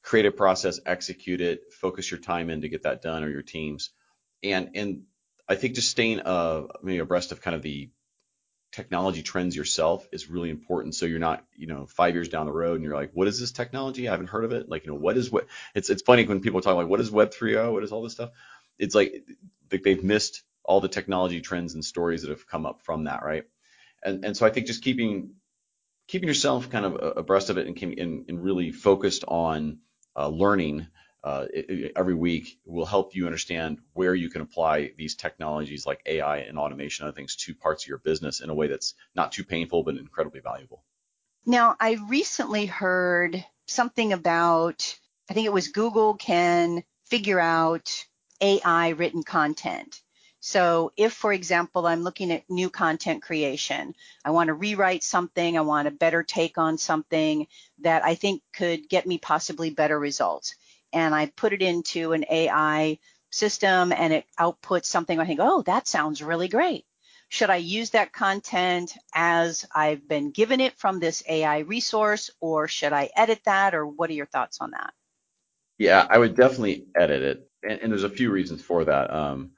create 0.07 0.25
a 0.25 0.31
process, 0.31 0.79
execute 0.85 1.41
it, 1.41 1.73
focus 1.73 2.09
your 2.09 2.19
time 2.21 2.49
in 2.49 2.61
to 2.61 2.69
get 2.69 2.83
that 2.83 3.01
done 3.01 3.25
or 3.25 3.29
your 3.29 3.41
teams. 3.41 3.89
And 4.41 4.69
and 4.73 5.03
I 5.49 5.55
think 5.55 5.75
just 5.75 5.91
staying 5.91 6.21
uh 6.21 6.67
maybe 6.81 6.99
abreast 6.99 7.33
of 7.33 7.41
kind 7.41 7.55
of 7.55 7.61
the 7.61 7.89
technology 8.71 9.21
trends 9.21 9.53
yourself 9.53 10.07
is 10.13 10.29
really 10.29 10.49
important. 10.49 10.95
So 10.95 11.05
you're 11.05 11.19
not, 11.19 11.43
you 11.57 11.67
know, 11.67 11.87
five 11.87 12.13
years 12.13 12.29
down 12.29 12.45
the 12.45 12.53
road 12.53 12.75
and 12.75 12.85
you're 12.85 12.95
like, 12.95 13.11
what 13.13 13.27
is 13.27 13.37
this 13.37 13.51
technology? 13.51 14.07
I 14.07 14.11
haven't 14.11 14.29
heard 14.29 14.45
of 14.45 14.53
it. 14.53 14.69
Like, 14.69 14.85
you 14.85 14.93
know, 14.93 14.97
what 14.97 15.17
is 15.17 15.29
what? 15.29 15.47
It's 15.75 15.89
it's 15.89 16.03
funny 16.03 16.25
when 16.25 16.39
people 16.39 16.61
talk 16.61 16.77
like, 16.77 16.87
what 16.87 17.01
is 17.01 17.11
Web 17.11 17.31
3.0? 17.31 17.73
What 17.73 17.83
is 17.83 17.91
all 17.91 18.03
this 18.03 18.13
stuff? 18.13 18.31
It's 18.79 18.95
like 18.95 19.25
they've 19.69 20.03
missed 20.03 20.41
all 20.63 20.79
the 20.79 20.87
technology 20.87 21.41
trends 21.41 21.73
and 21.73 21.83
stories 21.83 22.21
that 22.21 22.29
have 22.29 22.47
come 22.47 22.65
up 22.65 22.81
from 22.83 23.05
that, 23.05 23.23
right? 23.23 23.43
And 24.01 24.23
and 24.23 24.37
so 24.37 24.45
I 24.45 24.51
think 24.51 24.67
just 24.67 24.85
keeping 24.85 25.31
keeping 26.07 26.29
yourself 26.29 26.69
kind 26.69 26.85
of 26.85 27.17
abreast 27.17 27.49
of 27.49 27.57
it 27.57 27.67
and 27.67 27.99
and, 27.99 28.25
and 28.29 28.41
really 28.41 28.71
focused 28.71 29.25
on 29.27 29.79
uh, 30.17 30.27
learning 30.27 30.87
uh, 31.23 31.45
every 31.95 32.13
week 32.13 32.59
will 32.65 32.85
help 32.85 33.15
you 33.15 33.25
understand 33.25 33.79
where 33.93 34.15
you 34.15 34.29
can 34.29 34.41
apply 34.41 34.91
these 34.97 35.15
technologies 35.15 35.85
like 35.85 36.01
AI 36.05 36.37
and 36.37 36.57
automation 36.57 37.05
other 37.05 37.15
things 37.15 37.35
to 37.35 37.53
parts 37.53 37.83
of 37.83 37.89
your 37.89 37.97
business 37.97 38.39
in 38.41 38.49
a 38.49 38.53
way 38.53 38.67
that's 38.67 38.93
not 39.15 39.31
too 39.31 39.43
painful 39.43 39.83
but 39.83 39.97
incredibly 39.97 40.39
valuable. 40.39 40.83
Now, 41.45 41.75
I 41.79 41.97
recently 42.07 42.65
heard 42.65 43.43
something 43.67 44.13
about, 44.13 44.97
I 45.29 45.33
think 45.33 45.45
it 45.45 45.53
was 45.53 45.69
Google 45.69 46.15
can 46.15 46.83
figure 47.05 47.39
out 47.39 48.05
AI 48.41 48.89
written 48.89 49.23
content. 49.23 50.01
So 50.47 50.93
if, 50.95 51.11
for 51.11 51.33
example, 51.33 51.85
I'm 51.85 52.03
looking 52.03 52.31
at 52.31 52.49
new 52.49 52.69
content 52.69 53.21
creation, 53.21 53.93
I 54.23 54.31
want 54.31 54.47
to 54.47 54.53
rewrite 54.53 55.03
something, 55.03 55.57
I 55.57 55.61
want 55.61 55.89
a 55.89 55.91
better 55.91 56.23
take 56.23 56.57
on 56.57 56.77
something 56.77 57.47
that 57.79 58.05
I 58.05 58.15
think 58.15 58.41
could 58.53 58.87
get 58.87 59.05
me 59.05 59.17
possibly 59.17 59.71
better 59.71 59.99
results 59.99 60.55
and 60.93 61.13
I 61.13 61.25
put 61.25 61.51
it 61.51 61.61
into 61.61 62.13
an 62.13 62.23
AI 62.31 62.97
system 63.29 63.91
and 63.91 64.13
it 64.13 64.25
outputs 64.39 64.85
something 64.85 65.19
I 65.19 65.25
think, 65.25 65.41
oh, 65.43 65.63
that 65.63 65.85
sounds 65.85 66.23
really 66.23 66.47
great. 66.47 66.85
Should 67.27 67.49
I 67.49 67.57
use 67.57 67.89
that 67.89 68.13
content 68.13 68.93
as 69.13 69.65
I've 69.75 70.07
been 70.07 70.31
given 70.31 70.61
it 70.61 70.77
from 70.77 71.01
this 71.01 71.23
AI 71.27 71.59
resource 71.59 72.29
or 72.39 72.69
should 72.69 72.93
I 72.93 73.09
edit 73.17 73.41
that 73.43 73.75
or 73.75 73.85
what 73.85 74.09
are 74.09 74.13
your 74.13 74.25
thoughts 74.27 74.59
on 74.61 74.71
that? 74.71 74.93
Yeah, 75.77 76.07
I 76.09 76.17
would 76.17 76.37
definitely 76.37 76.85
edit 76.95 77.21
it. 77.21 77.51
And, 77.63 77.81
and 77.81 77.91
there's 77.91 78.05
a 78.05 78.09
few 78.09 78.31
reasons 78.31 78.61
for 78.61 78.85
that. 78.85 79.13
Um, 79.13 79.51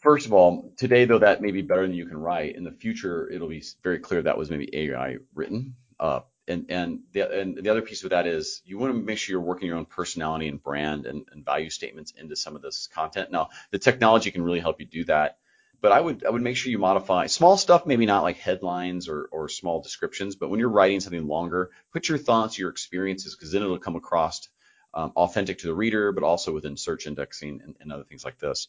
first 0.00 0.26
of 0.26 0.32
all, 0.32 0.72
today, 0.76 1.04
though, 1.04 1.18
that 1.20 1.42
may 1.42 1.50
be 1.50 1.62
better 1.62 1.82
than 1.86 1.94
you 1.94 2.06
can 2.06 2.18
write. 2.18 2.56
In 2.56 2.64
the 2.64 2.72
future, 2.72 3.30
it'll 3.30 3.48
be 3.48 3.64
very 3.82 3.98
clear 3.98 4.22
that 4.22 4.38
was 4.38 4.50
maybe 4.50 4.68
AI 4.72 5.18
written. 5.34 5.76
Uh, 5.98 6.20
and 6.48 6.66
and 6.68 7.00
the 7.12 7.40
and 7.40 7.56
the 7.56 7.70
other 7.70 7.82
piece 7.82 8.04
of 8.04 8.10
that 8.10 8.26
is 8.26 8.62
you 8.64 8.78
want 8.78 8.92
to 8.92 9.00
make 9.00 9.18
sure 9.18 9.32
you're 9.34 9.40
working 9.40 9.68
your 9.68 9.76
own 9.76 9.86
personality 9.86 10.48
and 10.48 10.62
brand 10.62 11.06
and, 11.06 11.24
and 11.32 11.44
value 11.44 11.70
statements 11.70 12.12
into 12.16 12.36
some 12.36 12.56
of 12.56 12.62
this 12.62 12.88
content. 12.88 13.30
Now, 13.30 13.50
the 13.70 13.78
technology 13.78 14.30
can 14.30 14.42
really 14.42 14.60
help 14.60 14.80
you 14.80 14.86
do 14.86 15.04
that, 15.04 15.38
but 15.80 15.92
I 15.92 16.00
would 16.00 16.24
I 16.26 16.30
would 16.30 16.42
make 16.42 16.56
sure 16.56 16.72
you 16.72 16.78
modify 16.78 17.26
small 17.26 17.56
stuff, 17.56 17.86
maybe 17.86 18.06
not 18.06 18.24
like 18.24 18.38
headlines 18.38 19.08
or 19.08 19.28
or 19.32 19.48
small 19.48 19.80
descriptions, 19.80 20.36
but 20.36 20.50
when 20.50 20.60
you're 20.60 20.68
writing 20.68 21.00
something 21.00 21.26
longer, 21.26 21.70
put 21.92 22.08
your 22.08 22.18
thoughts, 22.18 22.58
your 22.58 22.70
experiences, 22.70 23.36
because 23.36 23.52
then 23.52 23.62
it'll 23.62 23.78
come 23.78 23.96
across 23.96 24.48
um, 24.94 25.12
authentic 25.16 25.58
to 25.58 25.68
the 25.68 25.74
reader, 25.74 26.12
but 26.12 26.24
also 26.24 26.52
within 26.52 26.76
search 26.76 27.06
indexing 27.06 27.60
and, 27.62 27.76
and 27.80 27.92
other 27.92 28.04
things 28.04 28.24
like 28.24 28.38
this. 28.38 28.68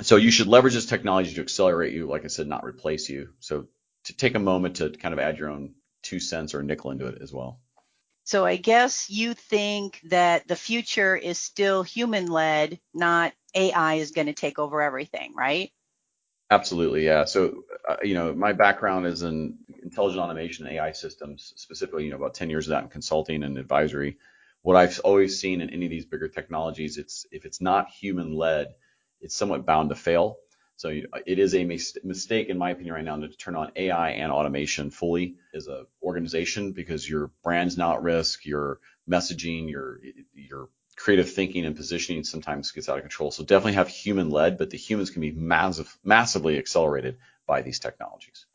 So 0.00 0.16
you 0.16 0.30
should 0.30 0.48
leverage 0.48 0.74
this 0.74 0.86
technology 0.86 1.34
to 1.34 1.40
accelerate 1.40 1.92
you, 1.92 2.08
like 2.08 2.24
I 2.24 2.28
said, 2.28 2.48
not 2.48 2.64
replace 2.64 3.08
you. 3.08 3.30
So 3.40 3.66
to 4.04 4.16
take 4.16 4.34
a 4.34 4.40
moment 4.40 4.76
to 4.76 4.90
kind 4.90 5.12
of 5.14 5.20
add 5.20 5.38
your 5.38 5.50
own 5.50 5.74
two 6.02 6.18
cents 6.18 6.54
or 6.54 6.62
nickel 6.62 6.90
into 6.90 7.06
it 7.06 7.18
as 7.22 7.32
well. 7.32 7.60
So 8.24 8.44
I 8.44 8.56
guess 8.56 9.10
you 9.10 9.34
think 9.34 10.00
that 10.04 10.46
the 10.46 10.56
future 10.56 11.16
is 11.16 11.38
still 11.38 11.82
human 11.82 12.26
led, 12.26 12.80
not 12.94 13.32
AI 13.54 13.94
is 13.94 14.12
going 14.12 14.28
to 14.28 14.32
take 14.32 14.58
over 14.58 14.80
everything, 14.80 15.34
right? 15.36 15.70
Absolutely, 16.50 17.04
yeah. 17.04 17.24
So, 17.24 17.64
uh, 17.88 17.96
you 18.02 18.14
know, 18.14 18.32
my 18.34 18.52
background 18.52 19.06
is 19.06 19.22
in 19.22 19.58
intelligent 19.82 20.22
automation 20.22 20.66
and 20.66 20.76
AI 20.76 20.92
systems, 20.92 21.52
specifically, 21.56 22.04
you 22.04 22.10
know, 22.10 22.16
about 22.16 22.34
10 22.34 22.50
years 22.50 22.66
of 22.66 22.70
that 22.70 22.84
in 22.84 22.90
consulting 22.90 23.42
and 23.42 23.58
advisory. 23.58 24.18
What 24.60 24.76
I've 24.76 25.00
always 25.00 25.40
seen 25.40 25.60
in 25.60 25.70
any 25.70 25.86
of 25.86 25.90
these 25.90 26.06
bigger 26.06 26.28
technologies, 26.28 26.98
it's 26.98 27.26
if 27.32 27.44
it's 27.44 27.60
not 27.60 27.90
human 27.90 28.34
led, 28.34 28.74
it's 29.22 29.36
somewhat 29.36 29.64
bound 29.64 29.88
to 29.90 29.94
fail. 29.94 30.38
So 30.76 30.88
it 30.88 31.38
is 31.38 31.54
a 31.54 31.64
mistake, 31.64 32.48
in 32.48 32.58
my 32.58 32.70
opinion, 32.70 32.94
right 32.94 33.04
now 33.04 33.16
to 33.16 33.28
turn 33.28 33.54
on 33.54 33.70
AI 33.76 34.10
and 34.10 34.32
automation 34.32 34.90
fully 34.90 35.36
as 35.54 35.68
an 35.68 35.86
organization 36.02 36.72
because 36.72 37.08
your 37.08 37.30
brand's 37.44 37.78
not 37.78 37.98
at 37.98 38.02
risk, 38.02 38.44
your 38.44 38.80
messaging, 39.08 39.70
your 39.70 40.00
your 40.34 40.68
creative 40.96 41.30
thinking 41.32 41.64
and 41.64 41.76
positioning 41.76 42.24
sometimes 42.24 42.72
gets 42.72 42.88
out 42.88 42.96
of 42.96 43.02
control. 43.02 43.30
So 43.30 43.44
definitely 43.44 43.74
have 43.74 43.88
human 43.88 44.30
led, 44.30 44.58
but 44.58 44.70
the 44.70 44.76
humans 44.78 45.10
can 45.10 45.20
be 45.20 45.30
massive, 45.30 45.96
massively 46.04 46.58
accelerated 46.58 47.18
by 47.46 47.62
these 47.62 47.78
technologies. 47.78 48.46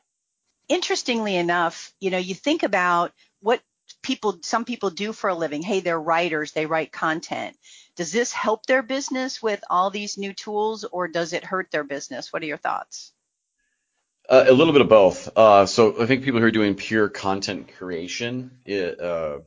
Interestingly 0.68 1.36
enough, 1.36 1.94
you 2.00 2.10
know, 2.10 2.18
you 2.18 2.36
think 2.36 2.64
about 2.64 3.14
what 3.40 3.62
people 4.02 4.40
some 4.44 4.66
people 4.66 4.90
do 4.90 5.14
for 5.14 5.30
a 5.30 5.36
living. 5.36 5.62
Hey, 5.62 5.80
they're 5.80 6.00
writers, 6.00 6.52
they 6.52 6.66
write 6.66 6.92
content. 6.92 7.56
Does 7.98 8.12
this 8.12 8.32
help 8.32 8.66
their 8.68 8.84
business 8.84 9.42
with 9.42 9.64
all 9.70 9.90
these 9.90 10.18
new 10.18 10.32
tools 10.32 10.84
or 10.84 11.08
does 11.08 11.34
it 11.34 11.44
hurt 11.44 11.72
their 11.72 11.84
business? 11.84 12.32
What 12.32 12.44
are 12.44 12.46
your 12.46 12.58
thoughts? 12.58 13.12
Uh, 14.30 14.46
a 14.48 14.54
little 14.54 14.74
bit 14.74 14.82
of 14.82 14.90
both. 14.90 15.36
Uh, 15.36 15.66
so 15.66 16.02
I 16.02 16.06
think 16.06 16.24
people 16.24 16.40
who 16.40 16.46
are 16.46 16.52
doing 16.52 16.76
pure 16.76 17.10
content 17.10 17.72
creation, 17.76 18.60
it, 18.66 19.00
uh, 19.00 19.40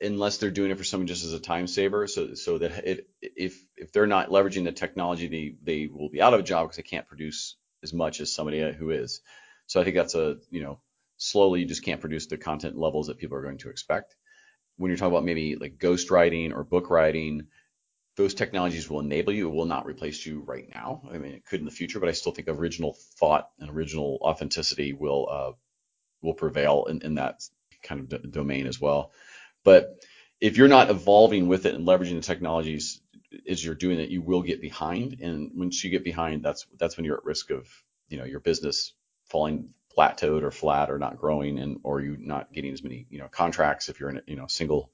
unless 0.00 0.36
they're 0.36 0.50
doing 0.50 0.70
it 0.70 0.78
for 0.78 0.84
someone 0.84 1.08
just 1.08 1.24
as 1.24 1.32
a 1.32 1.40
time 1.40 1.66
saver, 1.66 2.06
so 2.06 2.34
so 2.34 2.58
that 2.58 2.86
it, 2.86 3.08
if 3.22 3.60
if 3.76 3.90
they're 3.90 4.06
not 4.06 4.28
leveraging 4.28 4.64
the 4.64 4.72
technology, 4.72 5.26
they 5.26 5.54
they 5.62 5.86
will 5.86 6.10
be 6.10 6.20
out 6.20 6.34
of 6.34 6.40
a 6.40 6.44
job 6.44 6.66
because 6.66 6.76
they 6.76 6.82
can't 6.82 7.08
produce 7.08 7.56
as 7.82 7.94
much 7.94 8.20
as 8.20 8.32
somebody 8.32 8.72
who 8.72 8.90
is. 8.90 9.22
So 9.66 9.80
I 9.80 9.84
think 9.84 9.96
that's 9.96 10.14
a 10.14 10.36
you 10.50 10.62
know 10.62 10.80
slowly 11.16 11.60
you 11.60 11.66
just 11.66 11.84
can't 11.84 12.00
produce 12.00 12.26
the 12.26 12.36
content 12.36 12.76
levels 12.76 13.06
that 13.06 13.18
people 13.18 13.38
are 13.38 13.42
going 13.42 13.58
to 13.58 13.70
expect 13.70 14.14
when 14.78 14.90
you're 14.90 14.96
talking 14.96 15.12
about 15.12 15.24
maybe 15.24 15.56
like 15.56 15.78
ghostwriting 15.78 16.52
or 16.54 16.64
book 16.64 16.90
writing, 16.90 17.48
those 18.16 18.34
technologies 18.34 18.88
will 18.90 19.00
enable 19.00 19.32
you. 19.32 19.48
It 19.48 19.54
will 19.54 19.66
not 19.66 19.86
replace 19.86 20.24
you 20.24 20.42
right 20.46 20.68
now. 20.74 21.02
I 21.12 21.18
mean, 21.18 21.32
it 21.34 21.44
could 21.44 21.60
in 21.60 21.66
the 21.66 21.70
future, 21.70 22.00
but 22.00 22.08
I 22.08 22.12
still 22.12 22.32
think 22.32 22.48
original 22.48 22.96
thought 23.18 23.50
and 23.58 23.70
original 23.70 24.18
authenticity 24.22 24.92
will 24.92 25.28
uh, 25.30 25.52
will 26.22 26.34
prevail 26.34 26.86
in, 26.88 27.02
in 27.02 27.14
that 27.16 27.42
kind 27.82 28.00
of 28.00 28.08
d- 28.08 28.28
domain 28.30 28.66
as 28.66 28.80
well. 28.80 29.12
But 29.64 30.04
if 30.40 30.56
you're 30.56 30.68
not 30.68 30.90
evolving 30.90 31.48
with 31.48 31.66
it 31.66 31.74
and 31.74 31.86
leveraging 31.86 32.16
the 32.16 32.22
technologies 32.22 33.00
as 33.48 33.64
you're 33.64 33.74
doing 33.74 34.00
it, 34.00 34.10
you 34.10 34.22
will 34.22 34.42
get 34.42 34.60
behind. 34.60 35.20
And 35.20 35.50
once 35.54 35.82
you 35.84 35.90
get 35.90 36.04
behind, 36.04 36.44
that's 36.44 36.66
that's 36.78 36.96
when 36.96 37.04
you're 37.04 37.18
at 37.18 37.24
risk 37.24 37.50
of 37.50 37.68
you 38.08 38.18
know 38.18 38.24
your 38.24 38.40
business 38.40 38.94
falling 39.26 39.70
plateaued 39.98 40.42
or 40.42 40.50
flat 40.50 40.90
or 40.90 40.98
not 40.98 41.18
growing 41.18 41.58
and 41.58 41.80
or 41.82 42.00
you 42.00 42.16
not 42.20 42.52
getting 42.52 42.72
as 42.72 42.82
many 42.82 43.06
you 43.10 43.18
know 43.18 43.28
contracts 43.28 43.88
if 43.88 43.98
you're 43.98 44.10
in 44.10 44.18
a 44.18 44.22
you 44.26 44.36
know 44.36 44.46
single 44.46 44.90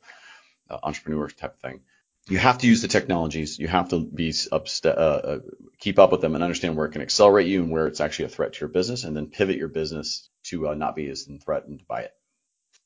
uh, 0.70 0.78
entrepreneur 0.82 1.28
type 1.28 1.60
thing. 1.60 1.80
You 2.26 2.38
have 2.38 2.56
to 2.58 2.66
use 2.66 2.80
the 2.80 2.88
technologies. 2.88 3.58
You 3.58 3.68
have 3.68 3.90
to 3.90 4.00
be 4.00 4.32
up 4.50 4.66
uh, 4.84 4.88
uh, 4.88 5.38
keep 5.78 5.98
up 5.98 6.10
with 6.10 6.22
them 6.22 6.34
and 6.34 6.42
understand 6.42 6.74
where 6.74 6.86
it 6.86 6.92
can 6.92 7.02
accelerate 7.02 7.48
you 7.48 7.62
and 7.62 7.70
where 7.70 7.86
it's 7.86 8.00
actually 8.00 8.26
a 8.26 8.30
threat 8.30 8.54
to 8.54 8.60
your 8.60 8.70
business 8.70 9.04
and 9.04 9.14
then 9.14 9.26
pivot 9.26 9.56
your 9.56 9.68
business 9.68 10.30
to 10.44 10.68
uh, 10.68 10.74
not 10.74 10.96
be 10.96 11.06
as 11.08 11.28
threatened 11.44 11.82
by 11.86 12.00
it. 12.00 12.12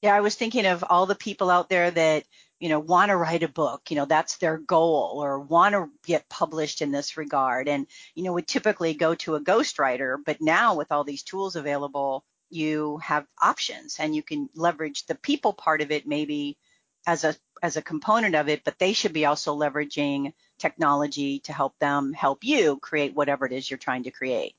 Yeah 0.02 0.14
i 0.14 0.20
was 0.20 0.34
thinking 0.34 0.66
of 0.66 0.84
all 0.88 1.06
the 1.06 1.14
people 1.14 1.50
out 1.50 1.68
there 1.68 1.90
that 1.90 2.24
you 2.60 2.68
know, 2.68 2.80
want 2.80 3.10
to 3.10 3.16
write 3.16 3.42
a 3.42 3.48
book, 3.48 3.90
you 3.90 3.96
know, 3.96 4.04
that's 4.04 4.36
their 4.36 4.58
goal 4.58 5.20
or 5.22 5.38
want 5.38 5.74
to 5.74 5.90
get 6.04 6.28
published 6.28 6.82
in 6.82 6.90
this 6.90 7.16
regard. 7.16 7.68
And, 7.68 7.86
you 8.14 8.24
know, 8.24 8.32
would 8.32 8.48
typically 8.48 8.94
go 8.94 9.14
to 9.16 9.36
a 9.36 9.40
ghostwriter, 9.40 10.16
but 10.24 10.40
now 10.40 10.74
with 10.76 10.90
all 10.90 11.04
these 11.04 11.22
tools 11.22 11.56
available, 11.56 12.24
you 12.50 12.98
have 12.98 13.26
options 13.40 13.96
and 13.98 14.14
you 14.14 14.22
can 14.22 14.48
leverage 14.54 15.06
the 15.06 15.14
people 15.14 15.52
part 15.52 15.82
of 15.82 15.90
it 15.90 16.06
maybe 16.06 16.56
as 17.06 17.24
a 17.24 17.34
as 17.62 17.76
a 17.76 17.82
component 17.82 18.34
of 18.34 18.48
it, 18.48 18.62
but 18.64 18.78
they 18.78 18.92
should 18.92 19.12
be 19.12 19.24
also 19.24 19.56
leveraging 19.56 20.32
technology 20.58 21.40
to 21.40 21.52
help 21.52 21.78
them 21.78 22.12
help 22.12 22.44
you 22.44 22.78
create 22.78 23.14
whatever 23.14 23.46
it 23.46 23.52
is 23.52 23.68
you're 23.68 23.78
trying 23.78 24.04
to 24.04 24.10
create. 24.10 24.54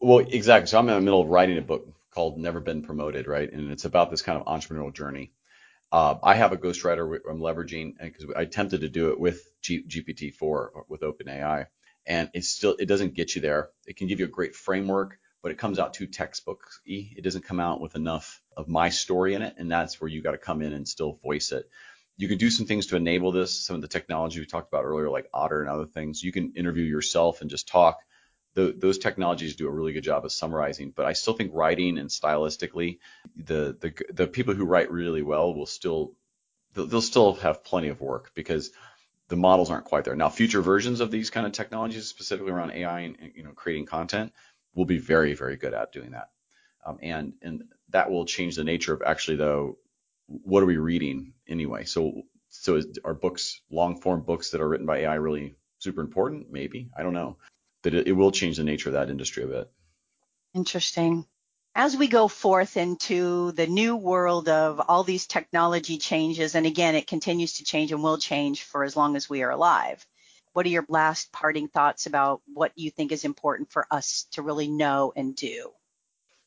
Well, 0.00 0.20
exactly. 0.20 0.66
So 0.66 0.78
I'm 0.78 0.88
in 0.88 0.94
the 0.94 1.00
middle 1.00 1.20
of 1.20 1.28
writing 1.28 1.58
a 1.58 1.62
book 1.62 1.86
called 2.10 2.38
Never 2.38 2.60
Been 2.60 2.82
Promoted, 2.82 3.26
right? 3.26 3.50
And 3.52 3.70
it's 3.70 3.84
about 3.84 4.10
this 4.10 4.22
kind 4.22 4.40
of 4.40 4.46
entrepreneurial 4.46 4.92
journey. 4.92 5.32
Uh, 5.92 6.16
I 6.22 6.34
have 6.34 6.52
a 6.52 6.56
ghostwriter 6.56 7.18
I'm 7.28 7.38
leveraging 7.40 7.94
because 8.00 8.26
I 8.36 8.42
attempted 8.42 8.82
to 8.82 8.88
do 8.88 9.10
it 9.10 9.18
with 9.18 9.42
G- 9.62 9.84
GPT-4 9.88 10.84
with 10.88 11.00
OpenAI, 11.00 11.66
and 12.06 12.30
it 12.34 12.44
still 12.44 12.76
it 12.78 12.86
doesn't 12.86 13.14
get 13.14 13.34
you 13.34 13.40
there. 13.40 13.70
It 13.86 13.96
can 13.96 14.06
give 14.06 14.20
you 14.20 14.26
a 14.26 14.28
great 14.28 14.54
framework, 14.54 15.18
but 15.42 15.50
it 15.50 15.58
comes 15.58 15.78
out 15.78 15.94
too 15.94 16.06
textbooky. 16.06 17.16
It 17.16 17.24
doesn't 17.24 17.44
come 17.46 17.60
out 17.60 17.80
with 17.80 17.96
enough 17.96 18.42
of 18.56 18.68
my 18.68 18.90
story 18.90 19.34
in 19.34 19.42
it, 19.42 19.54
and 19.58 19.70
that's 19.70 20.00
where 20.00 20.08
you 20.08 20.22
got 20.22 20.32
to 20.32 20.38
come 20.38 20.60
in 20.62 20.74
and 20.74 20.86
still 20.86 21.18
voice 21.24 21.52
it. 21.52 21.68
you 22.18 22.28
can 22.28 22.38
do 22.38 22.50
some 22.50 22.66
things 22.66 22.86
to 22.88 22.96
enable 22.96 23.32
this. 23.32 23.66
Some 23.66 23.76
of 23.76 23.82
the 23.82 23.88
technology 23.88 24.40
we 24.40 24.46
talked 24.46 24.68
about 24.72 24.84
earlier, 24.84 25.10
like 25.10 25.28
Otter 25.32 25.62
and 25.62 25.70
other 25.70 25.86
things. 25.86 26.22
You 26.22 26.32
can 26.32 26.52
interview 26.56 26.84
yourself 26.84 27.40
and 27.40 27.50
just 27.50 27.68
talk. 27.68 28.00
The, 28.54 28.74
those 28.76 28.98
technologies 28.98 29.54
do 29.54 29.68
a 29.68 29.70
really 29.70 29.92
good 29.92 30.04
job 30.04 30.24
of 30.24 30.32
summarizing, 30.32 30.92
but 30.94 31.06
I 31.06 31.12
still 31.12 31.34
think 31.34 31.52
writing 31.54 31.98
and 31.98 32.10
stylistically, 32.10 32.98
the 33.36 33.76
the 33.80 33.94
the 34.12 34.26
people 34.26 34.54
who 34.54 34.64
write 34.64 34.90
really 34.90 35.22
well 35.22 35.54
will 35.54 35.66
still 35.66 36.14
they'll, 36.74 36.86
they'll 36.86 37.00
still 37.00 37.34
have 37.34 37.62
plenty 37.64 37.88
of 37.88 38.00
work 38.00 38.32
because 38.34 38.72
the 39.28 39.36
models 39.36 39.70
aren't 39.70 39.84
quite 39.84 40.04
there. 40.04 40.16
Now, 40.16 40.28
future 40.28 40.60
versions 40.60 41.00
of 41.00 41.12
these 41.12 41.30
kind 41.30 41.46
of 41.46 41.52
technologies, 41.52 42.08
specifically 42.08 42.50
around 42.50 42.72
AI 42.72 43.00
and 43.00 43.16
you 43.34 43.44
know 43.44 43.52
creating 43.52 43.86
content, 43.86 44.32
will 44.74 44.84
be 44.84 44.98
very 44.98 45.34
very 45.34 45.56
good 45.56 45.74
at 45.74 45.92
doing 45.92 46.10
that, 46.10 46.30
um, 46.84 46.98
and 47.02 47.34
and 47.42 47.64
that 47.90 48.10
will 48.10 48.24
change 48.24 48.56
the 48.56 48.64
nature 48.64 48.92
of 48.92 49.02
actually 49.02 49.36
though 49.36 49.78
what 50.26 50.62
are 50.62 50.66
we 50.66 50.76
reading 50.76 51.32
anyway? 51.48 51.84
So 51.84 52.22
so 52.48 52.76
is, 52.76 52.98
are 53.04 53.14
books 53.14 53.60
long 53.70 54.00
form 54.00 54.22
books 54.22 54.50
that 54.50 54.60
are 54.60 54.68
written 54.68 54.86
by 54.86 54.98
AI 54.98 55.14
really 55.14 55.54
super 55.78 56.00
important? 56.00 56.50
Maybe 56.50 56.90
I 56.96 57.02
don't 57.02 57.14
know, 57.14 57.36
but 57.82 57.94
it, 57.94 58.08
it 58.08 58.12
will 58.12 58.32
change 58.32 58.56
the 58.56 58.64
nature 58.64 58.88
of 58.88 58.94
that 58.94 59.10
industry 59.10 59.42
a 59.44 59.46
bit. 59.46 59.70
Interesting. 60.54 61.26
As 61.74 61.96
we 61.96 62.08
go 62.08 62.26
forth 62.26 62.76
into 62.76 63.52
the 63.52 63.66
new 63.66 63.94
world 63.94 64.48
of 64.48 64.80
all 64.80 65.04
these 65.04 65.26
technology 65.26 65.98
changes, 65.98 66.56
and 66.56 66.66
again, 66.66 66.96
it 66.96 67.06
continues 67.06 67.54
to 67.54 67.64
change 67.64 67.92
and 67.92 68.02
will 68.02 68.18
change 68.18 68.64
for 68.64 68.82
as 68.82 68.96
long 68.96 69.14
as 69.14 69.30
we 69.30 69.42
are 69.42 69.50
alive. 69.50 70.04
What 70.52 70.66
are 70.66 70.70
your 70.70 70.84
last 70.88 71.30
parting 71.30 71.68
thoughts 71.68 72.06
about 72.06 72.42
what 72.52 72.72
you 72.74 72.90
think 72.90 73.12
is 73.12 73.24
important 73.24 73.70
for 73.70 73.86
us 73.88 74.26
to 74.32 74.42
really 74.42 74.66
know 74.66 75.12
and 75.14 75.36
do? 75.36 75.70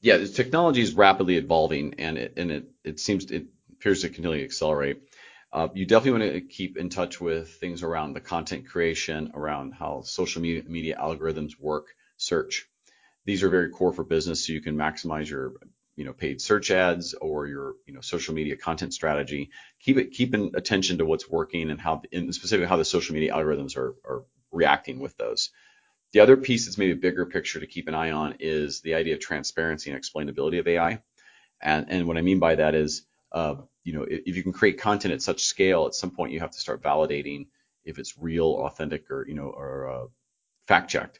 Yeah, 0.01 0.17
the 0.17 0.27
technology 0.27 0.81
is 0.81 0.93
rapidly 0.93 1.37
evolving, 1.37 1.95
and 1.99 2.17
it 2.17 2.33
and 2.35 2.51
it 2.51 2.65
it 2.83 2.99
seems 2.99 3.31
it 3.31 3.45
appears 3.71 4.01
to 4.01 4.09
continually 4.09 4.43
accelerate. 4.43 5.03
Uh, 5.53 5.67
you 5.75 5.85
definitely 5.85 6.19
want 6.19 6.33
to 6.33 6.41
keep 6.41 6.77
in 6.77 6.89
touch 6.89 7.21
with 7.21 7.47
things 7.47 7.83
around 7.83 8.13
the 8.13 8.19
content 8.19 8.67
creation, 8.67 9.31
around 9.35 9.71
how 9.71 10.01
social 10.01 10.41
media, 10.41 10.63
media 10.65 10.97
algorithms 10.99 11.51
work, 11.59 11.89
search. 12.17 12.65
These 13.25 13.43
are 13.43 13.49
very 13.49 13.69
core 13.69 13.93
for 13.93 14.03
business, 14.03 14.47
so 14.47 14.53
you 14.53 14.61
can 14.61 14.75
maximize 14.75 15.29
your 15.29 15.53
you 15.95 16.05
know 16.05 16.13
paid 16.13 16.41
search 16.41 16.71
ads 16.71 17.13
or 17.13 17.45
your 17.45 17.75
you 17.85 17.93
know 17.93 18.01
social 18.01 18.33
media 18.33 18.57
content 18.57 18.95
strategy. 18.95 19.51
Keep 19.79 19.97
it 19.97 20.11
keep 20.11 20.33
in 20.33 20.51
attention 20.55 20.97
to 20.97 21.05
what's 21.05 21.29
working 21.29 21.69
and 21.69 21.79
how 21.79 22.01
in 22.11 22.33
specifically 22.33 22.67
how 22.67 22.77
the 22.77 22.85
social 22.85 23.13
media 23.13 23.31
algorithms 23.31 23.77
are, 23.77 23.95
are 24.05 24.23
reacting 24.51 24.99
with 24.99 25.15
those. 25.17 25.51
The 26.13 26.21
other 26.21 26.35
piece 26.35 26.65
that's 26.65 26.79
maybe 26.79 26.93
a 26.93 26.95
bigger 26.95 27.27
picture 27.27 27.59
to 27.59 27.67
keep 27.67 27.87
an 27.87 27.95
eye 27.95 28.11
on 28.11 28.37
is 28.39 28.81
the 28.81 28.95
idea 28.95 29.13
of 29.13 29.19
transparency 29.19 29.91
and 29.91 30.01
explainability 30.01 30.59
of 30.59 30.67
AI. 30.67 31.03
And, 31.61 31.85
and 31.89 32.07
what 32.07 32.17
I 32.17 32.21
mean 32.21 32.39
by 32.39 32.55
that 32.55 32.75
is 32.75 33.03
uh, 33.33 33.55
you 33.83 33.93
know, 33.93 34.03
if, 34.03 34.21
if 34.25 34.35
you 34.35 34.43
can 34.43 34.53
create 34.53 34.79
content 34.79 35.13
at 35.13 35.21
such 35.21 35.43
scale, 35.43 35.85
at 35.85 35.95
some 35.95 36.11
point 36.11 36.31
you 36.31 36.39
have 36.39 36.51
to 36.51 36.59
start 36.59 36.81
validating 36.83 37.47
if 37.83 37.99
it's 37.99 38.17
real, 38.17 38.47
authentic, 38.65 39.09
or 39.11 39.27
you 39.27 39.33
know, 39.33 39.49
or 39.49 39.89
uh, 39.89 40.07
fact 40.67 40.89
checked. 40.89 41.19